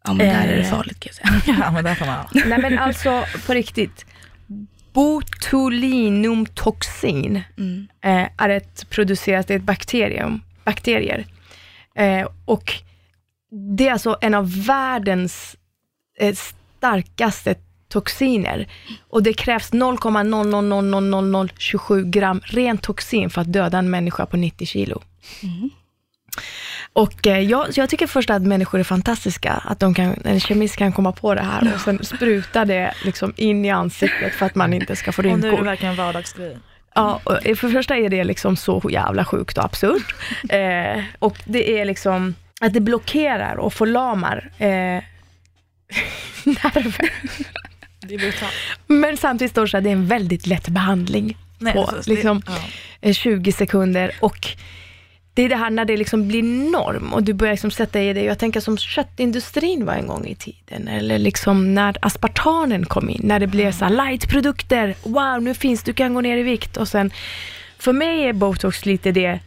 Ja, 0.04 0.12
men 0.12 0.26
där 0.26 0.48
är 0.48 0.56
det 0.56 0.62
Eh. 0.62 0.70
farligt 0.70 1.00
kan 1.00 1.12
jag 1.26 1.42
säga. 1.44 1.56
Ja, 1.64 1.70
men 1.70 1.84
där 1.84 1.94
kan 1.94 2.06
man... 2.08 2.26
Nej 2.46 2.58
men 2.58 2.78
alltså 2.78 3.24
på 3.46 3.54
riktigt. 3.54 4.06
Botulinumtoxin 4.92 7.42
Mm. 7.58 7.88
eh, 8.04 8.28
är 8.36 8.48
ett 8.48 8.90
producerat 8.90 9.50
i 9.50 9.54
ett 9.54 9.62
bakterium, 9.62 10.42
bakterier. 10.64 11.26
Eh, 11.96 12.28
och 12.44 12.72
det 13.76 13.88
är 13.88 13.92
alltså 13.92 14.18
en 14.20 14.34
av 14.34 14.64
världens 14.64 15.56
eh, 16.18 16.34
starkaste 16.34 17.54
toxiner. 17.90 18.68
Och 19.08 19.22
det 19.22 19.32
krävs 19.32 19.72
0,0000027 19.72 22.10
gram 22.10 22.40
ren 22.44 22.78
toxin 22.78 23.30
för 23.30 23.40
att 23.40 23.52
döda 23.52 23.78
en 23.78 23.90
människa 23.90 24.26
på 24.26 24.36
90 24.36 24.66
kilo. 24.66 25.02
Och 26.92 27.26
eh, 27.26 27.38
jag, 27.38 27.66
jag 27.74 27.90
tycker 27.90 28.06
först 28.06 28.30
att 28.30 28.42
människor 28.42 28.80
är 28.80 28.84
fantastista, 28.84 29.52
att 29.52 29.80
de 29.80 29.94
kan, 29.94 30.14
en 30.24 30.40
kemist 30.40 30.76
kan 30.76 30.92
komma 30.92 31.12
på 31.12 31.34
det 31.34 31.42
här 31.42 31.74
och 31.74 31.80
sen 31.80 32.04
spruta 32.04 32.64
det 32.64 32.94
liksom 33.04 33.32
in 33.36 33.64
i 33.64 33.70
ansiktet 33.70 34.34
för 34.34 34.46
att 34.46 34.54
man 34.54 34.72
inte 34.72 34.96
ska 34.96 35.12
få 35.12 35.22
Och 35.22 35.26
nu 35.26 35.32
är 35.32 35.36
det 35.36 35.48
rynkor. 35.48 35.64
verkligen 35.64 35.92
en 35.92 35.98
vardagsgrej. 35.98 36.58
Ja, 36.94 37.20
för 37.24 37.40
det 37.44 37.56
första 37.56 37.96
är 37.96 38.08
det 38.08 38.24
liksom 38.24 38.56
så 38.56 38.82
jävla 38.90 39.24
sjukt 39.24 39.58
och 39.58 39.64
absurt. 39.64 40.14
Eh, 40.48 41.02
och 41.18 41.36
det 41.44 41.80
är 41.80 41.84
liksom 41.84 42.34
att 42.60 42.72
det 42.72 42.80
blockerar 42.80 43.56
och 43.56 43.72
förlamar 43.72 44.50
eh, 44.58 44.66
nerver. 46.44 47.12
Det 48.10 48.14
är 48.16 48.18
brutalt. 48.18 48.52
Men 48.86 49.16
samtidigt 49.16 49.50
står 49.52 49.62
det 49.62 49.68
så 49.68 49.76
att 49.76 49.84
det 49.84 49.90
är 49.90 49.92
en 49.92 50.06
väldigt 50.06 50.46
lätt 50.46 50.68
behandling 50.68 51.36
Nej, 51.58 51.72
på 51.72 51.80
alltså, 51.80 51.96
det- 51.96 52.14
liksom, 52.14 52.42
ja. 52.46 52.52
eh, 53.00 53.12
20 53.12 53.52
sekunder. 53.52 54.12
Och 54.20 54.46
det 55.34 55.42
är 55.42 55.48
det 55.48 55.56
här 55.56 55.70
när 55.70 55.84
det 55.84 55.96
liksom 55.96 56.28
blir 56.28 56.42
norm 56.72 57.12
och 57.12 57.22
du 57.22 57.32
börjar 57.32 57.52
liksom 57.52 57.70
sätta 57.70 58.02
i 58.02 58.12
det. 58.12 58.22
Jag 58.22 58.38
tänker 58.38 58.60
som 58.60 58.78
köttindustrin 58.78 59.84
var 59.86 59.94
en 59.94 60.06
gång 60.06 60.26
i 60.26 60.34
tiden. 60.34 60.88
Eller 60.88 61.18
liksom 61.18 61.74
när 61.74 61.96
aspartanen 62.02 62.86
kom 62.86 63.10
in. 63.10 63.20
När 63.24 63.40
det 63.40 63.46
blev 63.46 63.72
så 63.72 63.84
här 63.84 63.92
lightprodukter. 63.92 64.94
Wow, 65.02 65.42
nu 65.42 65.54
finns 65.54 65.82
du 65.82 65.92
kan 65.92 66.14
gå 66.14 66.20
ner 66.20 66.36
i 66.36 66.42
vikt. 66.42 66.76
Och 66.76 66.88
sen 66.88 67.10
för 67.78 67.92
mig 67.92 68.24
är 68.24 68.32
botox 68.32 68.86
lite 68.86 69.12
det, 69.12 69.40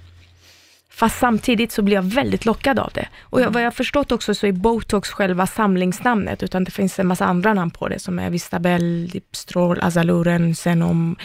fast 0.95 1.19
samtidigt 1.19 1.71
så 1.71 1.81
blir 1.81 1.95
jag 1.95 2.03
väldigt 2.03 2.45
lockad 2.45 2.79
av 2.79 2.91
det. 2.93 3.07
Och 3.21 3.41
jag, 3.41 3.51
vad 3.51 3.61
jag 3.61 3.65
har 3.65 3.71
förstått 3.71 4.11
också 4.11 4.35
så 4.35 4.47
är 4.47 4.51
botox 4.51 5.09
själva 5.09 5.47
samlingsnamnet, 5.47 6.43
utan 6.43 6.63
det 6.63 6.71
finns 6.71 6.99
en 6.99 7.07
massa 7.07 7.25
andra 7.25 7.53
namn 7.53 7.71
på 7.71 7.87
det, 7.87 7.99
som 7.99 8.19
är 8.19 8.29
Vistabel, 8.29 9.07
Dipstrol, 9.07 9.79
Azaluren, 9.81 10.55
Zenom 10.55 11.15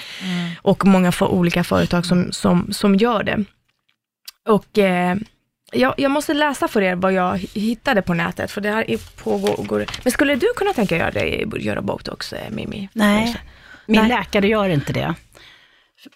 och 0.62 0.86
många 0.86 1.12
för, 1.12 1.26
olika 1.26 1.64
företag 1.64 2.06
som, 2.06 2.32
som, 2.32 2.72
som 2.72 2.94
gör 2.94 3.22
det. 3.22 3.44
Och 4.48 4.78
eh, 4.78 5.16
jag, 5.72 5.94
jag 5.96 6.10
måste 6.10 6.34
läsa 6.34 6.68
för 6.68 6.82
er 6.82 6.94
vad 6.94 7.12
jag 7.12 7.38
hittade 7.54 8.02
på 8.02 8.14
nätet, 8.14 8.50
för 8.50 8.60
det 8.60 8.70
här 8.70 8.90
är 8.90 8.98
pågår. 9.22 9.86
Men 10.02 10.12
skulle 10.12 10.36
du 10.36 10.46
kunna 10.56 10.72
tänka 10.72 10.96
göra, 10.96 11.10
det, 11.10 11.44
göra 11.58 11.82
botox, 11.82 12.32
eh, 12.32 12.50
Mimi? 12.50 12.88
Nej, 12.92 13.36
min 13.86 14.00
Nej. 14.00 14.08
läkare 14.08 14.48
gör 14.48 14.68
inte 14.68 14.92
det. 14.92 15.14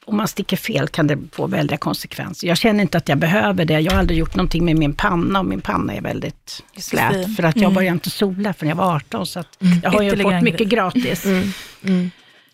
Om 0.05 0.17
man 0.17 0.29
sticker 0.29 0.57
fel 0.57 0.89
kan 0.89 1.07
det 1.07 1.19
få 1.33 1.47
väldiga 1.47 1.79
konsekvenser. 1.79 2.49
Jag 2.49 2.57
känner 2.59 2.83
inte 2.83 2.99
att 2.99 3.09
jag 3.09 3.19
behöver 3.19 3.65
det. 3.65 3.81
Jag 3.81 3.93
har 3.93 3.99
aldrig 3.99 4.19
gjort 4.19 4.35
någonting 4.35 4.65
med 4.65 4.77
min 4.77 4.95
panna 4.95 5.39
och 5.39 5.45
min 5.47 5.61
panna 5.61 5.95
är 5.95 6.01
väldigt 6.01 6.63
slät. 6.77 7.13
fin. 7.13 7.35
För 7.35 7.43
att 7.43 7.57
jag 7.57 7.73
började 7.73 7.95
inte 7.95 8.11
sola 8.11 8.53
förrän 8.53 8.69
jag 8.69 8.77
var 8.77 8.95
18, 8.97 9.27
så 9.27 9.41
att 9.41 9.59
jag 9.83 9.91
har 9.91 10.03
ju 10.03 10.17
fått 10.23 10.43
mycket 10.43 10.69
gratis. 10.69 11.27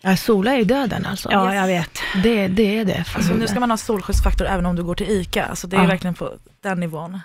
Ja, 0.01 0.17
sola 0.17 0.55
är 0.55 0.63
döden 0.63 1.05
alltså. 1.05 1.29
Ja, 1.31 1.55
jag 1.55 1.67
vet. 1.67 1.99
Det, 2.23 2.47
det 2.47 2.77
är 2.79 2.85
det. 2.85 3.05
Alltså, 3.15 3.33
nu 3.33 3.47
ska 3.47 3.59
man 3.59 3.69
ha 3.69 3.77
solskyddsfaktor 3.77 4.47
även 4.47 4.65
om 4.65 4.75
du 4.75 4.83
går 4.83 4.95
till 4.95 5.09
ICA. 5.09 5.45
Alltså, 5.45 5.67
det 5.67 5.77
är 5.77 5.81
Ja. 5.81 5.87
verkligen 5.87 6.13
på 6.13 6.31
den 6.63 6.79
nivån. 6.79 7.19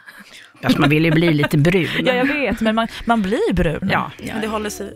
Fast 0.62 0.79
man 0.79 0.90
vill 0.90 1.05
ju 1.05 1.11
bli 1.11 1.33
lite 1.35 1.59
brun. 1.59 1.88
Ja, 2.07 2.12
jag 2.14 2.25
vet, 2.27 2.61
men 2.61 2.75
man, 2.75 2.88
man 3.05 3.23
blir 3.23 3.53
brun. 3.55 3.88
Ja. 3.93 4.11
Men 4.33 4.40
det 4.40 4.47
håller 4.49 4.71
sig 4.71 4.95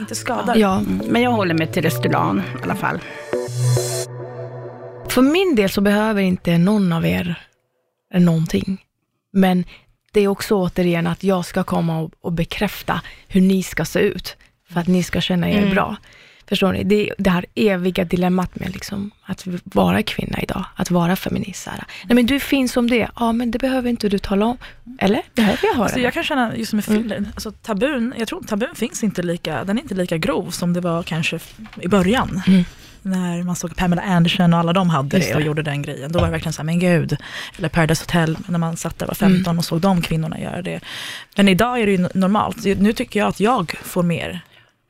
inte 0.00 0.14
skadar. 0.14 0.56
Ja, 0.56 0.82
Men 1.08 1.22
jag 1.22 1.30
håller 1.30 1.54
mig 1.54 1.66
till 1.66 1.82
Restylane 1.82 2.42
i 2.60 2.62
alla 2.62 2.74
fall. 2.74 2.98
För 5.12 5.22
min 5.22 5.54
del 5.54 5.70
så 5.70 5.80
behöver 5.80 6.22
inte 6.22 6.58
någon 6.58 6.92
av 6.92 7.06
er 7.06 7.40
någonting. 8.14 8.84
Men 9.32 9.64
det 10.12 10.20
är 10.20 10.28
också 10.28 10.54
återigen 10.54 11.06
att 11.06 11.24
jag 11.24 11.44
ska 11.46 11.64
komma 11.64 12.00
och, 12.00 12.10
och 12.20 12.32
bekräfta 12.32 13.00
hur 13.28 13.40
ni 13.40 13.62
ska 13.62 13.84
se 13.84 14.00
ut, 14.00 14.36
för 14.72 14.80
att 14.80 14.88
ni 14.88 15.02
ska 15.02 15.20
känna 15.20 15.50
er 15.50 15.70
bra. 15.70 15.96
Förstår 16.48 16.72
ni? 16.72 16.84
Det 16.84 17.12
det 17.18 17.30
här 17.30 17.46
eviga 17.54 18.04
dilemmat 18.04 18.54
med 18.60 18.72
liksom 18.72 19.10
att 19.22 19.46
vara 19.64 20.02
kvinna 20.02 20.40
idag, 20.42 20.64
att 20.76 20.90
vara 20.90 21.16
feminist. 21.16 21.66
här. 21.66 21.84
Nej 22.04 22.14
men 22.14 22.26
du 22.26 22.34
är 22.34 22.40
fin 22.40 22.68
som 22.68 22.90
det 22.90 23.08
Ja, 23.16 23.32
men 23.32 23.50
det 23.50 23.58
behöver 23.58 23.90
inte 23.90 24.08
du 24.08 24.18
tala 24.18 24.46
om. 24.46 24.56
Eller? 24.98 25.22
Behöver 25.34 25.58
jag 25.62 25.74
höra 25.74 25.84
Alltså 25.84 25.98
det? 25.98 26.02
jag 26.02 26.14
kan 26.14 26.24
känna 26.24 26.56
just 26.56 26.72
med 26.72 26.84
filler, 26.84 27.24
alltså 27.34 27.52
tabun, 27.52 28.14
jag 28.18 28.28
tror 28.28 28.42
tabun 28.42 28.74
finns 28.74 29.04
inte 29.04 29.22
lika, 29.22 29.64
den 29.64 29.78
är 29.78 29.82
inte 29.82 29.94
lika 29.94 30.18
grov 30.18 30.50
som 30.50 30.72
det 30.72 30.80
var 30.80 31.02
kanske 31.02 31.38
i 31.80 31.88
början. 31.88 32.42
Mm. 32.46 32.64
När 33.02 33.42
man 33.42 33.56
såg 33.56 33.76
Pamela 33.76 34.02
Anderson 34.02 34.52
och 34.54 34.58
alla 34.60 34.72
de 34.72 34.90
hade 34.90 35.18
det 35.18 35.34
och 35.34 35.40
gjorde 35.42 35.62
den 35.62 35.82
grejen. 35.82 36.12
Då 36.12 36.18
var 36.18 36.26
det 36.26 36.32
verkligen 36.32 36.52
så 36.52 36.62
här, 36.62 36.64
men 36.64 36.78
gud. 36.78 37.16
Eller 37.58 37.68
Paradise 37.68 38.02
Hotel, 38.02 38.38
när 38.46 38.58
man 38.58 38.76
satt 38.76 38.98
där 38.98 39.06
var 39.06 39.14
15 39.14 39.50
Mm. 39.50 39.58
och 39.58 39.64
såg 39.64 39.80
de 39.80 40.02
kvinnorna 40.02 40.40
göra 40.40 40.62
det. 40.62 40.80
Men 41.36 41.48
idag 41.48 41.80
är 41.80 41.86
det 41.86 41.92
ju 41.92 42.08
normalt. 42.14 42.64
Nu 42.64 42.92
tycker 42.92 43.20
jag 43.20 43.28
att 43.28 43.40
jag 43.40 43.74
får 43.82 44.02
mer 44.02 44.40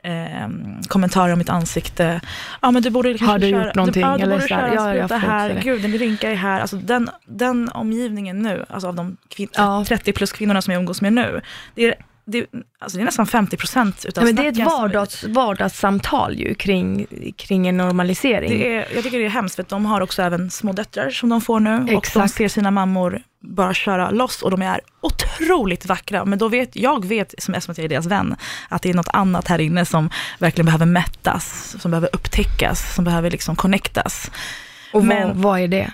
eh, 0.04 0.48
kommentarer 0.88 1.32
om 1.32 1.38
mitt 1.38 1.48
ansikte. 1.48 2.20
Ja 2.62 2.70
men 2.70 2.82
du 2.82 2.90
borde 2.90 3.08
kanske 3.08 3.26
Har 3.26 3.38
du 3.38 3.50
köra, 3.50 3.66
gjort 3.66 3.74
någonting? 3.74 4.02
Du, 4.02 4.08
ja, 4.08 4.16
du 4.16 4.22
Eller 4.22 4.34
borde 4.34 4.48
så 4.48 4.54
här, 4.54 4.68
köra 4.76 4.96
ja, 4.96 5.06
jag 5.10 5.18
här, 5.18 5.48
det. 5.54 5.60
gud 5.60 5.82
din 5.82 5.98
rynka 5.98 6.30
är 6.30 6.34
här. 6.34 6.60
Alltså 6.60 6.76
den, 6.76 7.10
den 7.26 7.68
omgivningen 7.68 8.38
nu, 8.42 8.64
alltså 8.68 8.88
av 8.88 8.94
de 8.94 9.16
kvin- 9.36 9.48
Ja. 9.56 9.84
30 9.88 10.12
plus 10.12 10.32
kvinnorna 10.32 10.62
som 10.62 10.72
jag 10.72 10.80
umgås 10.80 11.00
med 11.02 11.12
nu, 11.12 11.40
det 11.74 11.84
är, 11.88 11.94
det, 12.32 12.46
alltså 12.78 12.98
det 12.98 13.02
är 13.02 13.04
nästan 13.04 13.26
50 13.26 13.56
procent 13.56 14.04
utav 14.04 14.24
men 14.24 14.34
det 14.36 14.42
är 14.46 14.48
ett 14.48 14.58
vardags, 14.58 15.24
vardagssamtal 15.24 16.38
ju 16.38 16.54
kring, 16.54 17.06
kring 17.36 17.68
en 17.68 17.76
normalisering. 17.76 18.50
det 18.50 18.74
är, 18.74 18.88
jag 18.94 19.04
tycker 19.04 19.18
det 19.18 19.24
är 19.24 19.30
hemskt 19.30 19.56
för 19.56 19.64
de 19.68 19.86
har 19.86 20.00
också 20.00 20.22
även 20.22 20.50
små 20.50 20.72
döttrar 20.72 21.10
som 21.10 21.28
de 21.28 21.40
får 21.40 21.60
nu 21.60 21.74
och 21.78 21.86
de 21.86 21.96
Exakt. 21.96 22.34
ser 22.34 22.48
sina 22.48 22.70
mammor 22.70 23.22
bara 23.42 23.74
köra 23.74 24.10
loss 24.10 24.42
och 24.42 24.50
de 24.50 24.62
är 24.62 24.80
otroligt 25.00 25.86
vackra. 25.86 26.24
Men 26.24 26.38
då 26.38 26.48
vet, 26.48 26.76
jag 26.76 27.06
vet, 27.06 27.34
som 27.38 27.54
eftersom 27.54 27.74
jag 27.76 27.84
är 27.84 27.88
deras 27.88 28.06
vän, 28.06 28.36
att 28.68 28.82
det 28.82 28.90
är 28.90 28.94
något 28.94 29.08
annat 29.08 29.48
här 29.48 29.58
inne 29.58 29.84
som 29.84 30.10
verkligen 30.38 30.66
behöver 30.66 30.86
mättas, 30.86 31.76
som 31.80 31.90
behöver 31.90 32.08
upptäckas, 32.12 32.94
som 32.94 33.04
behöver 33.04 33.30
liksom 33.30 33.56
connectas. 33.56 34.30
och 34.92 35.04
men- 35.04 35.28
vad, 35.28 35.36
vad 35.36 35.60
är 35.60 35.68
det? 35.68 35.92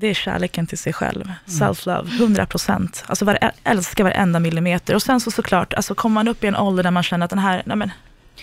Det 0.00 0.06
är 0.06 0.14
kärleken 0.14 0.66
till 0.66 0.78
sig 0.78 0.92
själv. 0.92 1.32
Self-love, 1.46 2.16
100 2.16 2.46
procent. 2.46 3.04
Alltså 3.06 3.24
var, 3.24 3.38
älska 3.64 4.04
varenda 4.04 4.38
millimeter. 4.40 4.94
Och 4.94 5.02
sen 5.02 5.20
så 5.20 5.30
såklart, 5.30 5.74
alltså 5.74 5.94
kommer 5.94 6.14
man 6.14 6.28
upp 6.28 6.44
i 6.44 6.46
en 6.46 6.56
ålder 6.56 6.82
där 6.82 6.90
man 6.90 7.02
känner 7.02 7.24
att 7.24 7.30
den 7.30 7.38
här, 7.38 7.62
nej 7.66 7.76
men, 7.76 7.90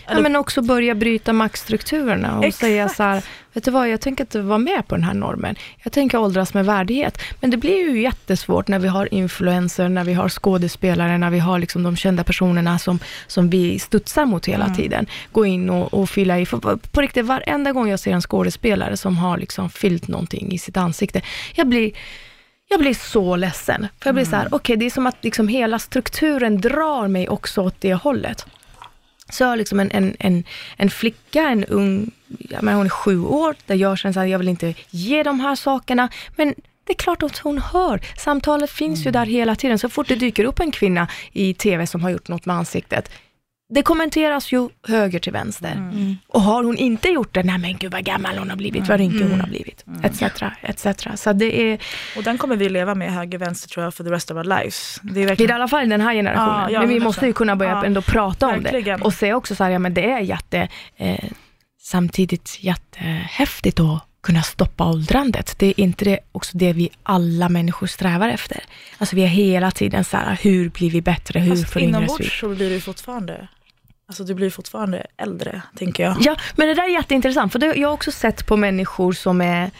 Ja, 0.07 0.19
men 0.19 0.35
också 0.35 0.61
börja 0.61 0.95
bryta 0.95 1.33
maktstrukturerna 1.33 2.37
och 2.37 2.45
Exakt. 2.45 2.59
säga 2.59 2.89
så 2.89 3.03
här, 3.03 3.23
vet 3.53 3.63
du 3.63 3.71
vad, 3.71 3.89
jag 3.89 4.01
tänker 4.01 4.23
inte 4.23 4.41
vara 4.41 4.57
med 4.57 4.87
på 4.87 4.95
den 4.95 5.03
här 5.03 5.13
normen. 5.13 5.55
Jag 5.83 5.93
tänker 5.93 6.17
åldras 6.17 6.53
med 6.53 6.65
värdighet. 6.65 7.21
Men 7.41 7.49
det 7.49 7.57
blir 7.57 7.89
ju 7.89 8.01
jättesvårt 8.01 8.67
när 8.67 8.79
vi 8.79 8.87
har 8.87 9.13
influencer, 9.13 9.89
när 9.89 10.03
vi 10.03 10.13
har 10.13 10.29
skådespelare, 10.29 11.17
när 11.17 11.29
vi 11.29 11.39
har 11.39 11.59
liksom 11.59 11.83
de 11.83 11.95
kända 11.95 12.23
personerna 12.23 12.79
som, 12.79 12.99
som 13.27 13.49
vi 13.49 13.79
studsar 13.79 14.25
mot 14.25 14.45
hela 14.45 14.69
tiden. 14.69 15.05
Gå 15.31 15.45
in 15.45 15.69
och, 15.69 15.93
och 15.93 16.09
fylla 16.09 16.39
i. 16.39 16.45
För 16.45 16.57
på, 16.57 17.01
riktigt, 17.01 17.25
varenda 17.25 17.71
gång 17.71 17.89
jag 17.89 17.99
ser 17.99 18.11
en 18.11 18.21
skådespelare 18.21 18.97
som 18.97 19.17
har 19.17 19.37
liksom 19.37 19.69
fyllt 19.69 20.07
någonting 20.07 20.51
i 20.51 20.57
sitt 20.57 20.77
ansikte, 20.77 21.21
jag 21.55 21.67
blir 21.67 21.91
jag 22.69 22.79
blir 22.79 22.93
så 22.93 23.35
ledsen. 23.35 23.87
För 23.99 24.07
jag 24.07 24.15
blir 24.15 24.25
så 24.25 24.35
här, 24.35 24.47
okej, 24.51 24.77
det 24.77 24.85
är 24.85 24.89
som 24.89 25.07
att 25.07 25.23
liksom 25.23 25.47
hela 25.47 25.79
strukturen 25.79 26.61
drar 26.61 27.07
mig 27.07 27.29
också 27.29 27.61
åt 27.61 27.75
det 27.79 27.93
hållet. 27.93 28.45
Så 29.29 29.43
jag 29.43 29.47
har 29.47 29.57
liksom 29.57 29.79
en, 29.79 29.91
en, 29.91 30.15
en, 30.19 30.43
en 30.77 30.89
flicka, 30.89 31.41
en 31.49 31.65
ung, 31.65 32.11
ja, 32.27 32.61
men 32.61 32.75
hon 32.75 32.85
är 32.85 32.89
sju 32.89 33.19
år, 33.19 33.55
där 33.65 33.75
jag 33.75 33.97
känner 33.97 34.23
att 34.23 34.29
jag 34.29 34.39
vill 34.39 34.49
inte 34.49 34.73
ge 34.89 35.23
de 35.23 35.39
här 35.39 35.55
sakerna, 35.55 36.09
men 36.35 36.55
det 36.83 36.93
är 36.93 36.97
klart 36.97 37.23
att 37.23 37.37
hon 37.37 37.57
hör. 37.57 38.01
Samtalet 38.17 38.69
finns 38.69 39.05
ju 39.05 39.11
där 39.11 39.25
hela 39.25 39.55
tiden. 39.55 39.79
Så 39.79 39.89
fort 39.89 40.07
det 40.07 40.15
dyker 40.15 40.43
upp 40.43 40.59
en 40.59 40.71
kvinna 40.71 41.07
i 41.31 41.53
TV 41.53 41.87
som 41.87 42.03
har 42.03 42.09
gjort 42.09 42.27
något 42.27 42.45
med 42.45 42.55
ansiktet, 42.55 43.09
det 43.69 43.81
kommenteras 43.83 44.51
ju 44.51 44.69
höger 44.87 45.19
till 45.19 45.31
vänster. 45.33 45.91
Och 46.27 46.41
har 46.41 46.63
hon 46.63 46.77
inte 46.77 47.09
gjort 47.09 47.33
det, 47.33 47.43
nej 47.43 47.57
men 47.57 47.77
gud 47.77 47.91
vad 47.91 48.03
gammal 48.03 48.37
hon 48.37 48.49
har 48.49 48.57
blivit, 48.57 48.87
vad 48.87 48.97
rynkig 48.97 49.25
hon 49.29 49.39
har 49.41 49.47
blivit, 49.47 49.85
etc. 50.03 50.21
etc. 50.61 50.87
Så 51.21 51.33
det 51.33 51.61
är, 51.71 51.79
och 52.17 52.23
den 52.23 52.37
kommer 52.37 52.55
vi 52.55 52.69
leva 52.69 52.95
med 52.95 53.13
höger-vänster 53.13 53.69
tror 53.69 53.83
jag 53.83 53.93
för 53.93 54.03
the 54.03 54.09
rest 54.09 54.31
of 54.31 54.37
our 54.37 54.43
lives. 54.43 54.99
Det 55.03 55.09
är 55.09 55.13
Det 55.13 55.23
är 55.23 55.27
verkligen, 55.27 55.51
i 55.51 55.53
alla 55.53 55.67
fall 55.67 55.89
den 55.89 56.01
här 56.01 56.13
generationen. 56.13 56.61
Ja, 56.61 56.69
ja, 56.71 56.79
men 56.79 56.89
vi 56.89 56.99
100%. 56.99 57.03
måste 57.03 57.25
ju 57.25 57.33
kunna 57.33 57.55
börja 57.55 57.71
Ja, 57.71 57.85
ändå 57.85 58.01
prata 58.01 58.47
om 58.47 58.63
verkligen. 58.63 58.99
det. 58.99 59.05
Och 59.05 59.13
säga 59.13 59.35
också 59.35 59.55
så 59.55 59.63
här, 59.63 59.71
ja 59.71 59.79
men 59.79 59.93
det 59.93 60.11
är 60.11 60.19
jätte, 60.19 60.67
eh, 60.97 61.29
samtidigt 61.81 62.57
jättehäftigt 62.63 63.79
att 63.79 64.01
kunna 64.25 64.41
stoppa 64.41 64.89
åldrandet. 64.89 65.55
Det 65.59 65.67
är 65.67 65.79
inte 65.79 66.05
det 66.05 66.19
också 66.31 66.57
det 66.57 66.73
vi 66.73 66.89
alla 67.03 67.49
människor 67.49 67.87
strävar 67.87 68.29
efter. 68.29 68.63
Alltså 68.97 69.15
vi 69.15 69.23
är 69.23 69.27
hela 69.27 69.71
tiden 69.71 70.03
så 70.03 70.17
här, 70.17 70.39
hur 70.41 70.69
blir 70.69 70.89
vi 70.91 71.01
bättre, 71.01 71.39
hur 71.39 71.55
fast 71.55 71.73
föryngras 71.73 71.99
vi? 71.99 72.05
inombords 72.05 72.39
så 72.39 72.49
blir 72.49 72.69
du 72.69 72.81
fortfarande, 72.81 73.47
alltså 74.07 74.23
du 74.23 74.33
blir 74.33 74.49
fortfarande 74.49 75.07
äldre, 75.17 75.61
tänker 75.75 76.03
jag. 76.03 76.17
Ja, 76.19 76.35
men 76.55 76.67
det 76.67 76.73
där 76.73 76.83
är 76.83 76.87
jätteintressant, 76.87 77.51
för 77.51 77.59
det, 77.59 77.75
jag 77.75 77.87
har 77.87 77.93
också 77.93 78.11
sett 78.11 78.47
på 78.47 78.57
människor 78.57 79.13
som 79.13 79.41
är, 79.41 79.71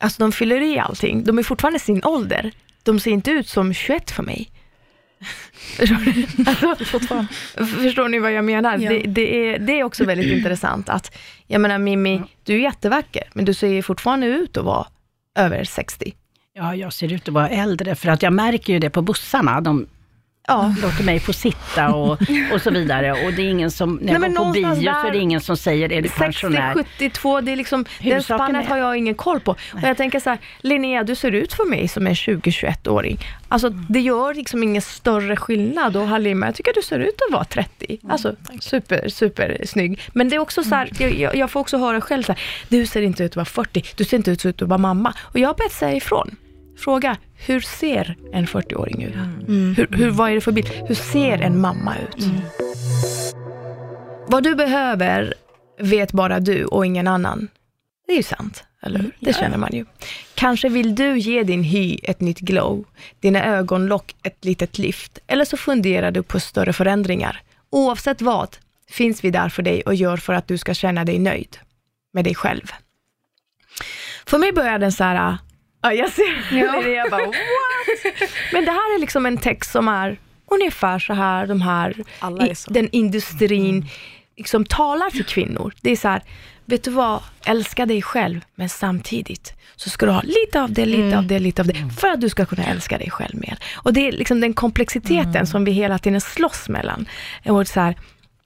alltså 0.00 0.22
de 0.22 0.32
fyller 0.32 0.60
i 0.60 0.78
allting. 0.78 1.24
De 1.24 1.38
är 1.38 1.42
fortfarande 1.42 1.78
sin 1.78 2.04
ålder. 2.04 2.52
De 2.82 3.00
ser 3.00 3.10
inte 3.10 3.30
ut 3.30 3.48
som 3.48 3.74
21 3.74 4.10
för 4.10 4.22
mig. 4.22 4.50
Förstår 5.76 5.96
ni? 5.96 6.26
Alltså. 6.46 7.26
Förstår 7.82 8.08
ni 8.08 8.18
vad 8.18 8.32
jag 8.32 8.44
menar? 8.44 8.78
Ja. 8.78 8.90
Det, 8.90 8.98
det, 8.98 9.48
är, 9.48 9.58
det 9.58 9.80
är 9.80 9.84
också 9.84 10.04
väldigt 10.04 10.32
intressant 10.38 10.88
att, 10.88 11.16
jag 11.46 11.60
menar 11.60 11.78
Mimmi, 11.78 12.22
du 12.44 12.54
är 12.54 12.58
jättevacker, 12.58 13.22
men 13.32 13.44
du 13.44 13.54
ser 13.54 13.82
fortfarande 13.82 14.26
ut 14.26 14.56
att 14.56 14.64
vara 14.64 14.86
över 15.38 15.64
60. 15.64 16.14
Ja, 16.52 16.74
jag 16.74 16.92
ser 16.92 17.12
ut 17.12 17.28
att 17.28 17.34
vara 17.34 17.48
äldre, 17.48 17.94
för 17.94 18.08
att 18.08 18.22
jag 18.22 18.32
märker 18.32 18.72
ju 18.72 18.78
det 18.78 18.90
på 18.90 19.02
bussarna. 19.02 19.60
De 19.60 19.86
Ja. 20.48 20.74
låter 20.82 21.04
mig 21.04 21.20
få 21.20 21.32
sitta 21.32 21.94
och, 21.94 22.18
och 22.52 22.60
så 22.62 22.70
vidare. 22.70 23.12
Och 23.12 23.32
det 23.32 23.42
är 23.42 23.48
ingen 23.50 23.70
som, 23.70 23.94
när 24.02 24.12
jag 24.12 24.20
Nej, 24.20 24.30
går 24.30 24.44
på 24.44 24.50
bio 24.52 24.74
så 24.74 25.06
är 25.06 25.10
det 25.12 25.18
ingen 25.18 25.40
som 25.40 25.56
säger, 25.56 25.92
är 25.92 26.02
du 26.02 26.08
60, 26.08 26.18
pensionär? 26.20 26.74
72, 26.74 27.40
det 27.40 27.52
är 27.52 27.56
liksom, 27.56 27.82
den 27.84 27.92
Huvudsaken 28.08 28.46
spannet 28.46 28.68
har 28.68 28.76
jag 28.76 28.96
ingen 28.96 29.14
koll 29.14 29.40
på. 29.40 29.50
Och 29.50 29.82
jag 29.82 29.96
tänker 29.96 30.20
så 30.20 30.30
här, 30.30 30.38
Linnea, 30.60 31.04
du 31.04 31.14
ser 31.14 31.32
ut 31.32 31.52
för 31.52 31.64
mig 31.64 31.88
som 31.88 32.06
en 32.06 32.14
20-21-åring. 32.14 33.18
Alltså 33.48 33.68
det 33.70 34.00
gör 34.00 34.34
liksom 34.34 34.62
ingen 34.62 34.82
större 34.82 35.36
skillnad. 35.36 35.96
Och 35.96 36.06
Halima, 36.08 36.46
jag 36.46 36.54
tycker 36.54 36.72
du 36.74 36.82
ser 36.82 36.98
ut 36.98 37.20
att 37.28 37.32
vara 37.32 37.44
30. 37.44 37.98
Alltså 38.08 38.34
super, 38.60 39.08
super 39.08 39.60
snygg. 39.66 40.00
Men 40.12 40.28
det 40.28 40.36
är 40.36 40.40
också 40.40 40.62
så 40.62 40.74
här, 40.74 40.90
jag, 40.98 41.14
jag- 41.14 41.36
jag 41.36 41.50
får 41.50 41.60
också 41.60 41.78
höra 41.78 42.00
själv 42.00 42.22
så 42.22 42.32
här, 42.32 42.42
du 42.68 42.86
ser 42.86 43.02
inte 43.02 43.24
ut 43.24 43.32
att 43.32 43.36
vara 43.36 43.44
40, 43.44 43.82
du 43.96 44.04
ser 44.04 44.16
inte 44.16 44.30
ut 44.30 44.46
att 44.46 44.62
vara 44.68 44.78
mamma. 44.78 45.14
Och 45.22 45.38
jag 45.38 45.48
har 45.48 45.54
bett 45.54 45.72
säga 45.72 45.96
ifrån. 45.96 46.36
Fråga, 46.76 47.16
hur 47.34 47.60
ser 47.60 48.16
en 48.32 48.46
40-åring 48.46 49.02
ut? 49.02 49.14
Hur, 49.78 49.96
hur, 49.96 50.10
vad 50.10 50.30
är 50.30 50.34
det 50.34 50.40
för 50.40 50.52
bild? 50.52 50.68
Hur 50.68 50.94
ser 50.94 51.38
en 51.38 51.60
mamma 51.60 51.94
ut? 51.98 52.26
Vad 54.28 54.42
du 54.42 54.54
behöver 54.54 55.34
vet 55.78 56.12
bara 56.12 56.40
du 56.40 56.64
och 56.64 56.86
ingen 56.86 57.08
annan. 57.08 57.48
Det 58.06 58.12
är 58.12 58.16
ju 58.16 58.22
sant, 58.22 58.64
eller 58.82 58.98
hur? 58.98 59.16
Det 59.20 59.32
känner 59.32 59.56
man 59.56 59.70
ju. 59.72 59.84
Kanske 60.34 60.68
vill 60.68 60.94
du 60.94 61.18
ge 61.18 61.42
din 61.42 61.62
hy 61.62 61.98
ett 62.02 62.20
nytt 62.20 62.40
glow, 62.40 62.84
dina 63.20 63.44
ögonlock 63.44 64.16
ett 64.22 64.44
litet 64.44 64.78
lyft, 64.78 65.18
eller 65.26 65.44
så 65.44 65.56
funderar 65.56 66.10
du 66.10 66.22
på 66.22 66.40
större 66.40 66.72
förändringar. 66.72 67.42
Oavsett 67.70 68.22
vad, 68.22 68.56
finns 68.88 69.24
vi 69.24 69.30
där 69.30 69.48
för 69.48 69.62
dig 69.62 69.82
och 69.82 69.94
gör 69.94 70.16
för 70.16 70.32
att 70.32 70.48
du 70.48 70.58
ska 70.58 70.74
känna 70.74 71.04
dig 71.04 71.18
nöjd 71.18 71.58
med 72.12 72.24
dig 72.24 72.34
själv. 72.34 72.72
För 74.26 74.38
mig 74.38 74.52
började 74.52 74.78
den 74.78 74.92
så 74.92 75.04
här, 75.04 75.38
ja 75.86 75.92
jag 75.92 76.12
ser 76.12 76.56
ja. 76.58 76.80
det, 76.82 76.90
jag 76.90 77.10
bara 77.10 77.26
what? 77.26 78.30
Men 78.52 78.64
det 78.64 78.70
här 78.70 78.94
är 78.94 79.00
liksom 79.00 79.26
en 79.26 79.38
text 79.38 79.70
som 79.70 79.88
är 79.88 80.18
ungefär 80.50 80.98
så 80.98 81.12
här, 81.12 81.46
de 81.46 81.62
här, 81.62 81.90
i, 82.40 82.54
den 82.68 82.88
industrin 82.92 83.86
liksom 84.36 84.64
talar 84.64 85.10
till 85.10 85.24
kvinnor. 85.24 85.74
Det 85.80 85.90
är 85.90 85.96
så 85.96 86.08
här, 86.08 86.22
vet 86.64 86.84
du 86.84 86.90
vad, 86.90 87.22
älska 87.46 87.86
dig 87.86 88.02
själv, 88.02 88.40
men 88.54 88.68
samtidigt 88.68 89.54
så 89.76 89.90
ska 89.90 90.06
du 90.06 90.12
ha 90.12 90.22
lite 90.22 90.62
av 90.62 90.72
det, 90.72 90.86
lite 90.86 91.18
av 91.18 91.26
det, 91.26 91.38
lite 91.38 91.62
av 91.62 91.68
det, 91.68 91.90
för 92.00 92.08
att 92.08 92.20
du 92.20 92.28
ska 92.28 92.46
kunna 92.46 92.64
älska 92.64 92.98
dig 92.98 93.10
själv 93.10 93.34
mer. 93.34 93.58
Och 93.74 93.92
det 93.92 94.08
är 94.08 94.12
liksom 94.12 94.40
den 94.40 94.54
komplexiteten 94.54 95.46
som 95.46 95.64
vi 95.64 95.72
hela 95.72 95.98
tiden 95.98 96.20
slåss 96.20 96.68
mellan. 96.68 97.08
Och 97.46 97.68
så 97.68 97.80
här, 97.80 97.96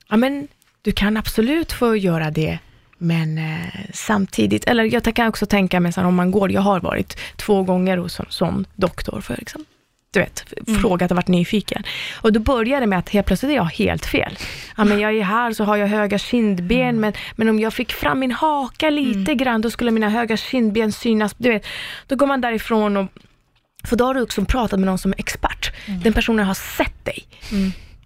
ja 0.08 0.16
men 0.16 0.48
du 0.82 0.92
kan 0.92 1.16
absolut 1.16 1.72
få 1.72 1.96
göra 1.96 2.30
det, 2.30 2.58
men 3.02 3.38
eh, 3.38 3.84
samtidigt, 3.92 4.64
eller 4.64 4.84
jag 4.84 5.14
kan 5.14 5.28
också 5.28 5.46
tänka 5.46 5.80
mig 5.80 5.92
så 5.92 6.00
här, 6.00 6.08
om 6.08 6.14
man 6.14 6.30
går, 6.30 6.52
jag 6.52 6.60
har 6.60 6.80
varit 6.80 7.18
två 7.36 7.62
gånger 7.62 7.96
hos 7.96 8.20
en 8.20 8.26
sån 8.28 8.66
doktor 8.74 9.20
för 9.20 9.36
liksom, 9.36 9.64
du 10.10 10.20
vet, 10.20 10.44
frågat 10.80 11.10
och 11.10 11.16
varit 11.16 11.28
nyfiken. 11.28 11.82
Och 12.20 12.32
då 12.32 12.40
började 12.40 12.82
det 12.82 12.86
med 12.86 12.98
att 12.98 13.08
helt 13.08 13.26
plötsligt 13.26 13.50
är 13.50 13.56
jag 13.56 13.64
helt 13.64 14.06
fel. 14.06 14.38
Ja, 14.76 14.84
men 14.84 15.00
jag 15.00 15.16
är 15.16 15.22
här 15.22 15.52
så 15.52 15.64
har 15.64 15.76
jag 15.76 15.86
höga 15.86 16.18
kindben, 16.18 17.00
men, 17.00 17.12
men 17.36 17.48
om 17.48 17.58
jag 17.58 17.74
fick 17.74 17.92
fram 17.92 18.18
min 18.18 18.32
haka 18.32 18.90
lite 18.90 19.34
grann, 19.34 19.60
då 19.60 19.70
skulle 19.70 19.90
mina 19.90 20.08
höga 20.08 20.36
kindben 20.36 20.92
synas. 20.92 21.34
Du 21.38 21.48
vet, 21.48 21.66
då 22.06 22.16
går 22.16 22.26
man 22.26 22.40
därifrån 22.40 22.96
och 22.96 23.06
för 23.84 23.96
då 23.96 24.04
har 24.04 24.14
du 24.14 24.22
också 24.22 24.44
pratat 24.44 24.80
med 24.80 24.86
någon 24.86 24.98
som 24.98 25.12
är 25.12 25.20
expert. 25.20 25.72
Den 26.04 26.12
personen 26.12 26.46
har 26.46 26.54
sett 26.54 27.04
dig. 27.04 27.24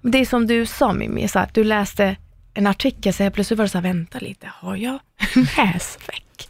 Det 0.03 0.19
är 0.19 0.25
som 0.25 0.47
du 0.47 0.67
sa 0.67 0.93
Mimmi, 0.93 1.29
så 1.29 1.39
att 1.39 1.55
du 1.55 1.65
läste 1.65 2.17
en 2.55 2.67
artikel, 2.67 3.15
så 3.15 3.23
helt 3.23 3.35
plötsligt 3.35 3.59
var 3.59 3.65
det 3.65 3.69
så 3.69 3.79
här, 3.79 3.83
vänta 3.83 4.19
lite, 4.19 4.51
har 4.55 4.77
jag 4.77 4.99
näsveck? 5.57 6.49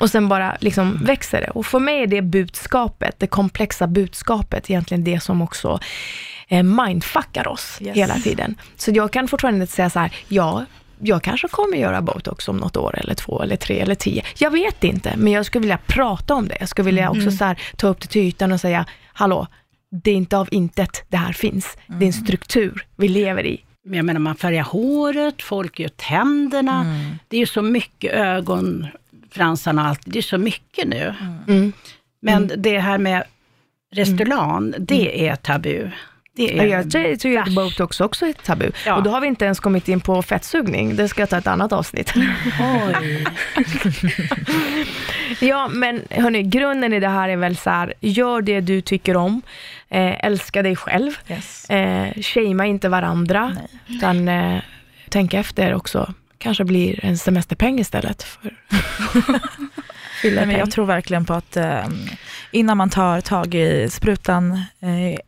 Och 0.00 0.10
sen 0.10 0.28
bara 0.28 0.56
liksom 0.60 1.04
växer 1.04 1.40
det. 1.40 1.50
Och 1.50 1.66
för 1.66 1.78
mig 1.78 2.02
är 2.02 2.06
det 2.06 2.22
budskapet, 2.22 3.14
det 3.18 3.26
komplexa 3.26 3.86
budskapet, 3.86 4.70
egentligen 4.70 5.04
det 5.04 5.20
som 5.20 5.42
också 5.42 5.80
eh, 6.48 6.62
mindfuckar 6.62 7.48
oss 7.48 7.78
Yes. 7.80 7.96
hela 7.96 8.14
tiden. 8.14 8.54
Så 8.76 8.90
jag 8.90 9.12
kan 9.12 9.28
fortfarande 9.28 9.60
inte 9.60 9.72
säga 9.74 9.90
så 9.90 9.98
här, 9.98 10.16
ja, 10.28 10.64
jag 10.98 11.22
kanske 11.22 11.48
kommer 11.48 11.76
göra 11.76 12.02
botox 12.02 12.48
om 12.48 12.56
något 12.56 12.76
år, 12.76 12.98
eller 12.98 13.14
två, 13.14 13.42
eller 13.42 13.56
tre, 13.56 13.80
eller 13.80 13.94
tio. 13.94 14.22
Jag 14.38 14.50
vet 14.50 14.84
inte, 14.84 15.14
men 15.16 15.32
jag 15.32 15.46
skulle 15.46 15.60
vilja 15.60 15.78
prata 15.86 16.34
om 16.34 16.48
det. 16.48 16.56
Jag 16.60 16.68
skulle 16.68 16.86
vilja 16.86 17.10
också 17.10 17.30
så 17.30 17.44
här, 17.44 17.58
ta 17.76 17.86
upp 17.88 18.00
det 18.00 18.06
till 18.08 18.22
ytan 18.22 18.52
och 18.52 18.60
säga, 18.60 18.86
hallå, 19.12 19.46
det 20.02 20.10
är 20.10 20.14
inte 20.14 20.38
av 20.38 20.48
intet 20.50 21.04
det 21.08 21.16
här 21.16 21.32
finns. 21.32 21.76
Det 21.86 22.04
är 22.04 22.06
en 22.06 22.12
struktur 22.12 22.86
vi 22.96 23.08
lever 23.08 23.46
i. 23.46 23.64
Men 23.84 23.96
jag 23.96 24.06
menar, 24.06 24.20
man 24.20 24.36
färgar 24.36 24.62
håret, 24.62 25.42
folk 25.42 25.80
gör 25.80 25.88
tänderna. 25.88 26.84
Det 27.28 27.36
är 27.36 27.40
ju 27.40 27.46
så 27.46 27.62
mycket 27.62 28.12
ögonfransarna 28.12 29.82
och 29.82 29.88
allt. 29.88 30.00
Det 30.04 30.18
är 30.18 30.22
så 30.22 30.38
mycket 30.38 30.88
nu. 30.88 31.14
Mm. 31.48 31.72
Men 32.20 32.50
det 32.56 32.78
här 32.78 32.98
med 32.98 33.24
Restylane, 33.92 34.76
det 34.78 35.28
är 35.28 35.36
tabu. 35.36 35.90
Det 36.36 36.58
är 36.58 36.66
Jag 36.66 36.90
tror 36.90 37.16
tror 37.16 37.38
att 37.38 37.54
botox 37.54 38.00
också 38.00 38.26
är 38.26 38.30
ett 38.30 38.42
tabu. 38.44 38.70
Ja. 38.86 38.94
Och 38.94 39.02
då 39.02 39.10
har 39.10 39.20
vi 39.20 39.26
inte 39.26 39.44
ens 39.44 39.60
kommit 39.60 39.88
in 39.88 40.00
på 40.00 40.22
fettsugning. 40.22 40.96
Det 40.96 41.08
ska 41.08 41.22
jag 41.22 41.30
ta 41.30 41.38
ett 41.38 41.46
annat 41.46 41.72
avsnitt. 41.72 42.12
Oj. 42.60 43.24
Ja, 45.40 45.68
men 45.68 46.02
hörni, 46.10 46.42
grunden 46.42 46.92
i 46.92 47.00
det 47.00 47.08
här 47.08 47.28
är 47.28 47.36
väl 47.36 47.56
så 47.56 47.70
här, 47.70 47.94
gör 48.00 48.42
det 48.42 48.60
du 48.60 48.80
tycker 48.80 49.16
om, 49.16 49.42
eh, 49.88 50.24
älska 50.24 50.62
dig 50.62 50.76
själv, 50.76 51.12
Yes. 51.28 51.70
eh, 51.70 52.22
shamea 52.22 52.66
inte 52.66 52.88
varandra, 52.88 53.52
Nej. 53.54 53.96
utan 53.96 54.28
eh, 54.28 54.60
tänk 55.08 55.34
efter 55.34 55.74
också. 55.74 56.14
Kanske 56.38 56.64
blir 56.64 57.04
en 57.04 57.18
semesterpeng 57.18 57.78
istället 57.80 58.22
för 58.22 58.54
Nej, 60.34 60.46
men 60.46 60.50
jag 60.50 60.70
tror 60.70 60.86
verkligen 60.86 61.24
på 61.24 61.34
att 61.34 61.56
eh, 61.56 61.86
innan 62.50 62.76
man 62.76 62.90
tar 62.90 63.20
tag 63.20 63.54
i 63.54 63.88
sprutan 63.90 64.52
eh, 64.80 65.18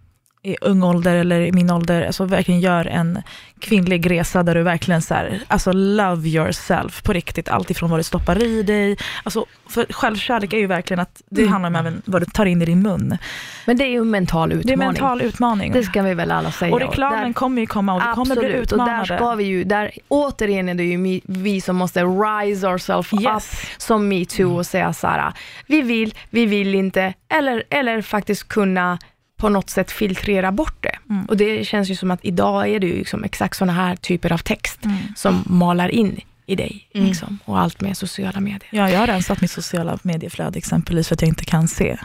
i 0.47 0.57
ung 0.61 0.83
ålder 0.83 1.15
eller 1.15 1.41
i 1.41 1.53
min 1.53 1.71
ålder, 1.71 2.07
alltså 2.07 2.25
verkligen 2.25 2.61
gör 2.61 2.85
en 2.87 3.23
kvinnlig 3.61 4.11
resa 4.11 4.43
där 4.43 4.55
du 4.55 4.63
verkligen 4.63 5.03
så 5.03 5.15
här, 5.15 5.41
alltså 5.49 5.73
love 5.73 6.29
yourself 6.29 7.03
på 7.03 7.13
riktigt, 7.13 7.49
allt 7.49 7.71
ifrån 7.71 7.91
vad 7.91 7.99
du 7.99 8.05
stoppar 8.05 8.43
i 8.43 8.63
dig, 8.63 8.97
alltså 9.25 9.47
för 9.69 9.87
självkärlek 9.91 10.53
är 10.53 10.59
ju 10.59 10.67
verkligen 10.67 11.01
att 11.01 11.23
det 11.31 11.41
Mm. 11.41 11.53
handlar 11.53 11.69
om 11.71 11.77
även 11.77 12.03
vad 12.05 12.23
du 12.23 12.27
tar 12.27 12.47
in 12.47 12.63
i 12.63 12.65
din 12.65 12.83
mun. 12.83 13.19
Men 13.67 13.77
det 13.77 13.85
är 13.85 13.89
ju 13.89 13.99
en 13.99 14.11
mental 14.11 14.53
utmaning. 14.53 14.67
Det 14.67 14.73
är 14.73 14.87
en 14.87 14.93
mental 14.93 15.23
utmaning. 15.23 15.73
Det 15.73 15.83
ska 15.83 16.03
vi 16.03 16.15
väl 16.15 16.31
alla 16.31 16.53
säga. 16.53 16.73
och 16.73 16.81
reklamen 16.81 17.25
Där- 17.27 17.33
kommer 17.33 17.61
ju 17.61 17.67
komma 17.67 17.95
och 17.95 18.01
vi 18.01 18.15
kommer 18.15 18.35
bli 18.37 18.45
Absolut, 18.47 18.73
och 18.73 18.79
där 18.79 18.85
utmanade. 18.85 19.17
ska 19.17 19.35
vi 19.35 19.45
ju, 19.45 19.65
där, 19.65 19.91
återigen 20.09 20.69
är 20.69 20.75
det 20.75 20.85
ju 20.85 21.21
vi 21.25 21.61
som 21.61 21.77
måste 21.77 22.03
rise 22.05 22.67
ourselves 22.69 23.13
Yes. 23.13 23.25
up 23.65 23.81
som 23.83 24.09
metoo 24.09 24.57
och 24.57 24.67
säga 24.67 24.93
så 24.93 25.07
här, 25.07 25.33
vi 25.67 25.83
vill, 25.83 26.15
vi 26.31 26.47
vill 26.47 26.75
inte, 26.75 27.15
eller, 27.29 27.63
eller 27.71 28.03
faktiskt 28.03 28.49
kunna 28.49 28.99
på 29.37 29.49
något 29.49 29.70
sätt 29.70 29.90
filtrera 29.90 30.53
bort 30.53 30.77
det. 30.83 30.99
Mm. 31.11 31.25
Och 31.27 31.37
det 31.37 31.64
känns 31.66 31.90
ju 31.90 31.96
som 31.96 32.11
att 32.11 32.20
idag 32.22 32.68
är 32.68 32.81
det 32.81 32.87
ju 32.87 32.96
liksom 32.99 33.25
exakt 33.25 33.57
sådana 33.57 33.72
här 33.72 33.96
typer 33.96 34.33
av 34.33 34.38
text 34.38 34.85
Mm. 34.85 34.96
som 35.16 35.44
malar 35.46 35.88
in 35.88 36.20
i 36.46 36.57
dig. 36.57 36.88
Mm. 36.94 37.07
Liksom, 37.07 37.38
och 37.44 37.61
allt 37.61 37.81
med 37.81 37.96
sociala 37.96 38.40
medier. 38.40 38.68
Ja, 38.70 38.90
jag 38.90 38.99
har 39.01 39.07
rensat 39.07 39.40
mitt 39.40 39.51
sociala 39.51 39.99
medieflöde 40.03 40.59
exempelvis 40.59 41.09
för 41.09 41.14
att 41.14 41.22
jag 41.22 41.29
inte 41.29 41.44
kan 41.44 41.68
se. 41.68 41.96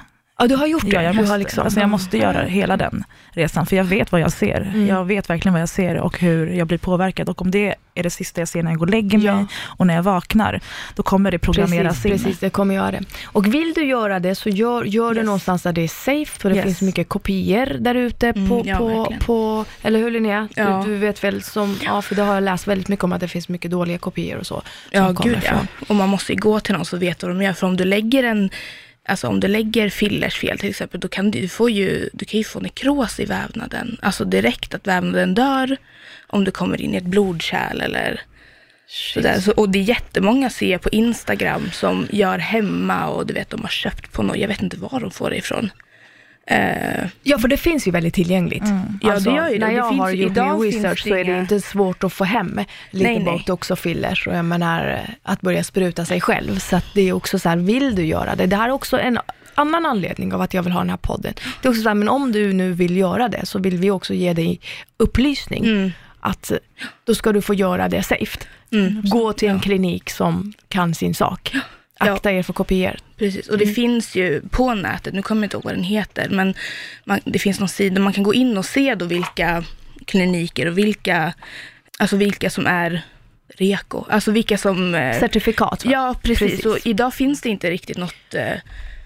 Ja, 0.42 0.48
du 0.48 0.56
har 0.56 0.68
gjort 0.68 0.82
det. 0.86 0.90
Ja, 0.92 1.02
jag, 1.02 1.16
måste, 1.16 1.38
liksom, 1.38 1.64
alltså 1.64 1.80
jag 1.80 1.90
måste 1.90 2.18
göra 2.18 2.44
hela 2.44 2.78
den 2.78 3.04
resan, 3.32 3.66
för 3.66 3.76
jag 3.76 3.84
vet 3.84 4.12
vad 4.12 4.22
jag 4.22 4.32
ser. 4.32 4.62
Mm. 4.62 4.88
Jag 4.88 5.06
vet 5.06 5.30
verkligen 5.30 5.54
vad 5.54 5.62
jag 5.62 5.70
ser 5.70 5.98
och 5.98 6.20
hur 6.20 6.48
jag 6.48 6.68
blir 6.68 6.78
påverkad. 6.78 7.30
Och 7.30 7.42
om 7.42 7.52
det 7.52 7.76
är 7.96 8.04
det 8.04 8.10
sista 8.10 8.42
jag 8.42 8.48
ser 8.48 8.64
när 8.64 8.72
jag 8.72 8.80
går 8.80 8.86
och 8.86 8.92
lägger 8.92 9.18
mig 9.18 9.28
Ja. 9.28 9.46
och 9.64 9.88
när 9.88 9.96
jag 9.96 10.04
vaknar, 10.04 10.60
då 10.96 11.04
kommer 11.04 11.32
det 11.32 11.40
programmeras 11.40 11.96
Precis, 12.04 12.12
in. 12.12 12.24
precis, 12.26 12.40
det 12.40 12.50
kommer 12.50 12.76
göra 12.76 12.92
det. 12.92 13.02
Och 13.26 13.54
vill 13.54 13.74
du 13.76 13.86
göra 13.86 14.20
det 14.20 14.36
så 14.36 14.50
gör, 14.50 14.84
gör 14.84 15.14
det 15.14 15.20
Yes. 15.20 15.26
någonstans 15.26 15.62
där 15.64 15.74
det 15.74 15.82
är 15.82 15.88
safe, 15.88 16.40
för 16.40 16.50
det 16.50 16.56
Yes. 16.56 16.64
finns 16.66 16.82
mycket 16.82 17.10
kopior 17.10 17.66
där 17.80 17.96
ute 17.96 18.28
Mm, 18.30 18.50
på, 18.50 18.62
ja, 18.66 18.78
på, 18.78 19.14
på, 19.26 19.66
eller 19.82 20.00
hur 20.00 20.12
Linnea? 20.12 20.48
Ja. 20.56 20.84
Du, 20.86 20.92
du 20.94 20.98
vet 20.98 21.24
väl 21.24 21.44
som, 21.44 21.78
ja 21.86 22.02
för 22.02 22.16
det 22.16 22.22
har 22.22 22.34
jag 22.34 22.44
läst 22.44 22.68
väldigt 22.68 22.88
mycket 22.88 23.04
om 23.04 23.14
att 23.14 23.20
det 23.22 23.28
finns 23.28 23.50
mycket 23.50 23.72
dåliga 23.72 23.98
kopior 23.98 24.40
och 24.40 24.46
så. 24.48 24.62
Ja, 24.92 25.12
gud 25.12 25.40
ja. 25.46 25.54
Och 25.88 25.96
man 25.96 26.10
måste 26.10 26.34
ju 26.34 26.40
gå 26.40 26.60
till 26.60 26.74
någon 26.76 26.86
som 26.86 27.00
vet 27.00 27.24
vad 27.24 27.32
de 27.32 27.42
gör. 27.42 27.54
För 27.54 27.68
om 27.68 27.78
du 27.78 27.84
lägger 27.86 28.24
en, 28.24 28.50
alltså 29.08 29.28
om 29.28 29.40
du 29.40 29.48
lägger 29.48 29.90
fillers 29.90 30.40
fel 30.40 30.60
till 30.60 30.70
exempel, 30.70 31.00
då 31.00 31.08
kan 31.08 31.32
du, 31.32 31.48
får 31.48 31.70
ju, 31.72 32.10
du 32.14 32.26
kan 32.26 32.38
ju 32.38 32.44
få 32.44 32.60
nekros 32.60 33.20
i 33.20 33.26
vävnaden. 33.26 33.98
Alltså 34.02 34.26
direkt 34.26 34.74
att 34.74 34.88
vävnaden 34.88 35.34
dör 35.34 35.78
om 36.28 36.44
du 36.44 36.52
kommer 36.52 36.82
in 36.82 36.94
i 36.94 36.98
ett 36.98 37.04
blodkärl 37.04 37.82
eller 37.82 38.22
sådär. 38.88 39.40
Så, 39.40 39.52
och 39.52 39.70
det 39.70 39.80
är 39.80 39.84
jättemånga 39.84 40.50
ser 40.50 40.72
jag 40.72 40.82
på 40.82 40.90
Instagram 40.90 41.72
som 41.72 42.08
gör 42.12 42.38
hemma 42.38 43.08
och 43.08 43.28
du 43.28 43.34
vet 43.34 43.50
de 43.50 43.62
har 43.62 43.70
köpt 43.70 44.12
på 44.12 44.24
något, 44.24 44.38
jag 44.38 44.48
vet 44.48 44.62
inte 44.62 44.78
var 44.78 45.00
de 45.00 45.12
får 45.12 45.30
det 45.30 45.38
ifrån. 45.38 45.70
Eh, 46.48 47.08
Ja, 47.24 47.40
för 47.40 47.48
det 47.48 47.58
finns 47.58 47.88
ju 47.88 47.92
väldigt 47.92 48.14
tillgängligt. 48.14 48.64
Mm. 48.64 48.82
Ja, 49.02 49.20
det 49.20 49.32
gör 49.32 49.50
ju 49.50 49.54
det. 49.58 49.60
När 49.66 49.68
Det 49.72 49.78
jag 49.78 49.90
finns 49.90 50.02
har 50.02 50.12
gjort 50.12 50.36
min 50.36 50.60
research 50.62 51.04
det 51.04 51.10
så 51.10 51.16
är 51.16 51.24
det 51.24 51.40
inte 51.40 51.62
svårt 51.62 52.04
att 52.04 52.14
få 52.14 52.24
hem 52.24 52.60
lite 52.92 53.20
botox 53.26 53.72
och 53.72 53.80
fillers 53.80 54.28
och 54.28 54.34
jag 54.36 54.46
menar 54.46 55.02
att 55.24 55.42
börja 55.42 55.64
spruta 55.64 56.06
sig 56.06 56.22
själv. 56.22 56.60
Så 56.60 56.76
att 56.76 56.86
det 56.96 57.02
är 57.10 57.14
också 57.14 57.40
så 57.40 57.50
här, 57.50 57.58
vill 57.58 57.96
du 57.96 58.06
göra 58.06 58.36
det? 58.36 58.46
Det 58.46 58.56
här 58.56 58.68
är 58.70 58.72
också 58.72 59.00
en 59.00 59.20
annan 59.56 59.86
anledning 59.86 60.34
av 60.34 60.42
att 60.42 60.54
jag 60.54 60.64
vill 60.64 60.74
ha 60.74 60.80
den 60.80 60.90
här 60.90 60.98
podden. 60.98 61.34
Det 61.62 61.68
är 61.68 61.70
också 61.70 61.82
så 61.82 61.88
här, 61.90 61.96
men 61.96 62.10
om 62.10 62.32
du 62.32 62.54
nu 62.54 62.74
vill 62.74 62.98
göra 62.98 63.28
det 63.30 63.46
så 63.46 63.60
vill 63.60 63.78
vi 63.78 63.92
också 63.92 64.14
ge 64.14 64.34
dig 64.34 64.60
upplysning. 64.98 65.66
mm, 65.66 65.92
Att 66.20 66.52
då 67.04 67.16
ska 67.16 67.32
du 67.32 67.42
få 67.42 67.54
göra 67.54 67.90
det 67.90 68.04
safe. 68.04 68.40
mm. 68.72 69.02
Gå 69.06 69.34
till 69.34 69.50
en 69.50 69.60
klinik 69.60 70.10
som 70.10 70.54
kan 70.70 70.96
sin 70.96 71.16
sak. 71.16 71.54
Ja. 72.06 72.14
Akta 72.14 72.32
er 72.32 72.44
för 72.44 72.54
kopior. 72.54 72.96
Precis, 73.18 73.48
och 73.48 73.58
det 73.58 73.66
finns 73.68 74.16
ju 74.16 74.42
på 74.50 74.74
nätet, 74.74 75.14
nu 75.14 75.22
kommer 75.22 75.42
jag 75.42 75.46
inte 75.46 75.56
ihåg 75.58 75.64
vad 75.64 75.74
den 75.74 75.84
heter, 75.84 76.30
men 76.30 76.54
man, 77.06 77.20
det 77.26 77.40
finns 77.40 77.60
någon 77.60 77.70
sida 77.70 78.02
man 78.02 78.14
kan 78.14 78.24
gå 78.24 78.34
in 78.34 78.58
och 78.58 78.66
se 78.66 78.96
då 78.96 79.06
vilka 79.06 79.64
kliniker 80.06 80.66
och 80.68 80.78
vilka, 80.78 81.34
alltså 82.00 82.18
vilka 82.18 82.50
som 82.50 82.68
är 82.68 83.02
reko, 83.56 84.06
alltså 84.10 84.32
vilka 84.32 84.58
som... 84.58 84.96
eh, 84.96 85.20
Certifikat 85.20 85.86
va? 85.86 85.92
Ja, 85.92 86.16
precis. 86.24 86.40
Precis. 86.52 86.66
Och 86.66 86.78
idag 86.88 87.14
finns 87.14 87.42
det 87.42 87.50
inte 87.50 87.70
riktigt 87.70 87.98
något 87.98 88.34
eh, 88.34 88.54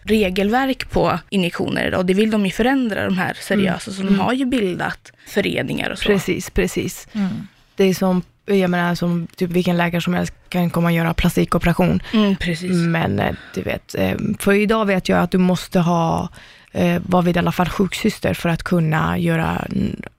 regelverk 0.04 0.90
på 0.92 1.20
injektioner 1.30 1.96
och 1.96 2.06
det 2.06 2.14
vill 2.14 2.32
de 2.32 2.46
ju 2.46 2.52
förändra 2.52 3.06
de 3.06 3.18
här 3.18 3.38
seriösa, 3.42 3.92
så 3.92 4.02
de 4.02 4.20
har 4.20 4.34
ju 4.34 4.46
bildat 4.46 5.12
föreningar 5.28 5.90
och 5.90 6.00
så. 6.00 6.06
Precis, 6.06 6.50
precis. 6.50 7.08
Mm. 7.14 7.48
Det 7.76 7.84
är 7.84 7.94
som, 7.94 8.22
jag 8.46 8.70
menar, 8.70 8.96
som 8.96 9.28
typ 9.36 9.50
vilken 9.52 9.78
läkare 9.78 10.02
som 10.02 10.14
helst 10.14 10.34
kan 10.50 10.70
komma 10.70 10.88
och 10.88 10.92
göra 10.94 11.14
plastikoperation. 11.14 12.02
Mm, 12.14 12.36
precis. 12.36 12.72
Men 12.72 13.20
eh, 13.20 13.36
du 13.54 13.62
vet, 13.62 13.96
eh, 13.96 14.18
för 14.40 14.54
idag 14.54 14.86
vet 14.86 15.10
jag 15.10 15.20
att 15.20 15.32
du 15.32 15.38
måste 15.38 15.80
ha, 15.80 16.30
eh, 16.72 17.02
vara 17.06 17.22
vid 17.22 17.36
i 17.36 17.40
alla 17.40 17.52
fall 17.52 17.70
sjuksyster 17.70 18.34
för 18.34 18.50
att 18.50 18.64
kunna 18.64 19.18
göra, 19.18 19.68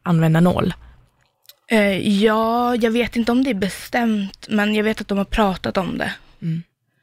använda 0.03 0.41
nål. 0.41 0.75
Ja, 2.03 2.77
jag 2.77 2.91
vet 2.91 3.17
inte 3.17 3.33
om 3.33 3.45
det 3.45 3.51
är 3.51 3.55
bestämt, 3.55 4.47
men 4.51 4.75
jag 4.75 4.85
vet 4.85 5.01
att 5.01 5.09
de 5.09 5.19
har 5.19 5.25
pratat 5.25 5.77
om 5.77 5.99
det. 5.99 6.13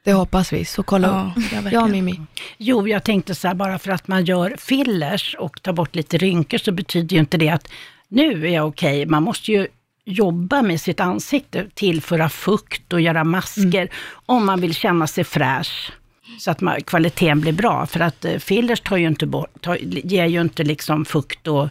Det 0.05 0.13
hoppas 0.13 0.53
vi, 0.53 0.65
så 0.65 0.83
kolla 0.83 1.07
Ja, 1.07 1.41
upp. 1.41 1.51
ja, 1.63 1.69
Ja. 1.71 1.87
Mimmi. 1.87 2.21
Jo, 2.57 2.87
jag 2.87 3.03
tänkte 3.03 3.35
så 3.35 3.47
här, 3.47 3.55
bara 3.55 3.79
för 3.79 3.91
att 3.91 4.07
man 4.07 4.25
gör 4.25 4.55
fillers 4.59 5.35
och 5.39 5.61
tar 5.61 5.73
bort 5.73 5.95
lite 5.95 6.17
rynkor 6.17 6.57
så 6.57 6.71
betyder 6.71 7.13
ju 7.15 7.19
inte 7.19 7.37
det 7.37 7.49
att 7.49 7.67
nu 8.07 8.47
är 8.47 8.51
jag 8.53 8.67
okej. 8.67 9.05
Man 9.05 9.23
måste 9.23 9.51
ju 9.51 9.67
jobba 10.05 10.61
med 10.61 10.81
sitt 10.81 10.99
ansikte, 10.99 11.67
tillföra 11.73 12.29
fukt 12.29 12.93
och 12.93 13.01
göra 13.01 13.23
masker 13.23 13.89
om 14.25 14.45
man 14.45 14.61
vill 14.61 14.73
känna 14.73 15.07
sig 15.07 15.23
fräsch. 15.23 15.91
så 16.39 16.51
att 16.51 16.61
man, 16.61 16.81
kvaliteten 16.81 17.41
blir 17.41 17.51
bra. 17.53 17.85
För 17.85 17.99
att 17.99 18.25
eh, 18.25 18.37
fillers 18.37 18.81
tar 18.81 18.97
ju 18.97 19.07
inte 19.07 19.25
bort, 19.25 19.61
tar, 19.61 19.77
ger 19.81 20.25
ju 20.25 20.41
inte 20.41 20.63
liksom 20.63 21.05
fukt 21.05 21.47
och, 21.47 21.69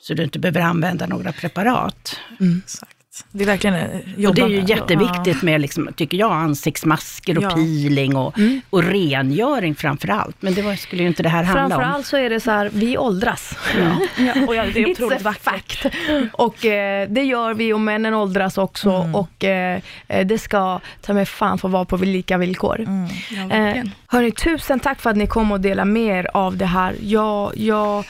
så 0.00 0.14
du 0.14 0.24
inte 0.24 0.38
behöver 0.38 0.60
använda 0.60 1.06
några 1.06 1.32
preparat. 1.32 2.20
Exakt. 2.64 2.93
Det 3.30 3.44
är 3.44 3.46
verkligen 3.46 3.76
eh, 3.76 4.00
jobba 4.16 4.28
Och 4.28 4.34
det 4.34 4.42
är 4.42 4.48
ju 4.48 4.60
med- 4.60 4.68
jätteviktigt 4.70 5.42
med, 5.42 5.60
liksom, 5.60 5.88
tycker 5.96 6.18
jag, 6.18 6.32
ansiktsmasker 6.32 7.36
och 7.38 7.44
Ja. 7.44 7.50
peeling 7.50 8.16
och, 8.16 8.34
och 8.70 8.82
rengöring 8.82 9.74
framför 9.74 10.08
allt. 10.08 10.36
Men 10.42 10.54
det 10.54 10.62
var, 10.62 10.74
skulle 10.74 11.02
ju 11.02 11.08
inte 11.08 11.22
det 11.22 11.28
här 11.28 11.42
handla 11.44 11.62
om. 11.64 11.70
Framförallt 11.70 12.06
så 12.06 12.16
är 12.16 12.30
det 12.30 12.40
så 12.40 12.50
här, 12.50 12.70
vi 12.74 12.98
åldras. 12.98 13.58
Ja. 13.78 14.32
Och 14.48 14.54
ja, 14.54 14.64
det 14.74 14.82
är 14.82 14.90
otroligt 14.90 15.22
vackert. 15.22 15.42
fact. 15.82 15.86
Och 16.32 16.64
eh, 16.64 17.08
det 17.08 17.22
gör 17.22 17.54
vi 17.54 17.72
och 17.72 17.80
männen 17.80 18.14
åldras 18.14 18.58
också 18.58 18.90
och 19.12 19.44
eh, 19.44 19.80
eh, 20.08 20.26
det 20.26 20.38
ska 20.38 20.80
ta 21.00 21.12
mig 21.12 21.26
fan 21.26 21.58
få 21.58 21.68
vara 21.68 21.84
på 21.84 21.96
lika 21.96 22.38
villkor. 22.38 22.86
Ja, 23.30 23.56
Eh, 23.56 23.84
hörni, 24.06 24.32
tusen 24.32 24.80
tack 24.80 25.00
för 25.00 25.10
att 25.10 25.16
ni 25.16 25.26
kom 25.26 25.52
och 25.52 25.60
delade 25.60 25.90
med 25.90 26.18
er 26.18 26.30
av 26.34 26.56
det 26.56 26.66
här. 26.66 26.94
Jag, 27.00 27.52
jag 27.56 28.04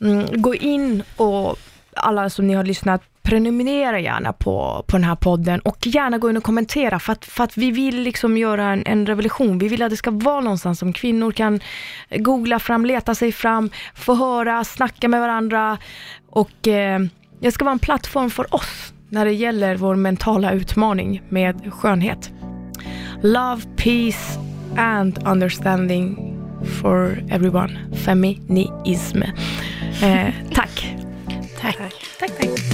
mm, 0.00 0.26
gå 0.42 0.54
in 0.54 1.02
och 1.16 1.56
alla 1.96 2.30
som 2.30 2.46
ni 2.46 2.54
har 2.54 2.64
lyssnat, 2.64 3.02
prenumerera 3.24 4.00
gärna 4.00 4.32
på, 4.32 4.84
på 4.86 4.96
den 4.96 5.04
här 5.04 5.14
podden 5.16 5.60
och 5.60 5.86
gärna 5.86 6.18
gå 6.18 6.30
in 6.30 6.36
och 6.36 6.42
kommentera 6.42 6.98
för 6.98 7.12
att, 7.12 7.24
för 7.24 7.44
att 7.44 7.56
vi 7.56 7.70
vill 7.70 8.02
liksom 8.02 8.36
göra 8.36 8.72
en, 8.72 8.82
en 8.86 9.06
revolution. 9.06 9.58
Vi 9.58 9.68
vill 9.68 9.82
att 9.82 9.90
det 9.90 9.96
ska 9.96 10.10
vara 10.10 10.40
någonstans 10.40 10.78
som 10.78 10.92
kvinnor 10.92 11.32
kan 11.32 11.60
googla 12.10 12.58
fram, 12.58 12.86
leta 12.86 13.14
sig 13.14 13.32
fram, 13.32 13.70
få 13.94 14.14
höra, 14.14 14.64
snacka 14.64 15.08
med 15.08 15.20
varandra 15.20 15.78
och 16.30 16.68
eh, 16.68 17.00
det 17.40 17.52
ska 17.52 17.64
vara 17.64 17.72
en 17.72 17.78
plattform 17.78 18.30
för 18.30 18.54
oss 18.54 18.92
när 19.08 19.24
det 19.24 19.32
gäller 19.32 19.76
vår 19.76 19.94
mentala 19.94 20.52
utmaning 20.52 21.22
med 21.28 21.72
skönhet. 21.72 22.32
Love, 23.22 23.62
peace 23.76 24.38
and 24.76 25.18
understanding 25.26 26.34
for 26.80 27.24
everyone. 27.30 27.78
Feminism. 28.04 29.22
Eh, 30.02 30.34
tack. 30.54 30.96
Tack. 31.60 31.78
Tack, 32.18 32.38
tack. 32.38 32.73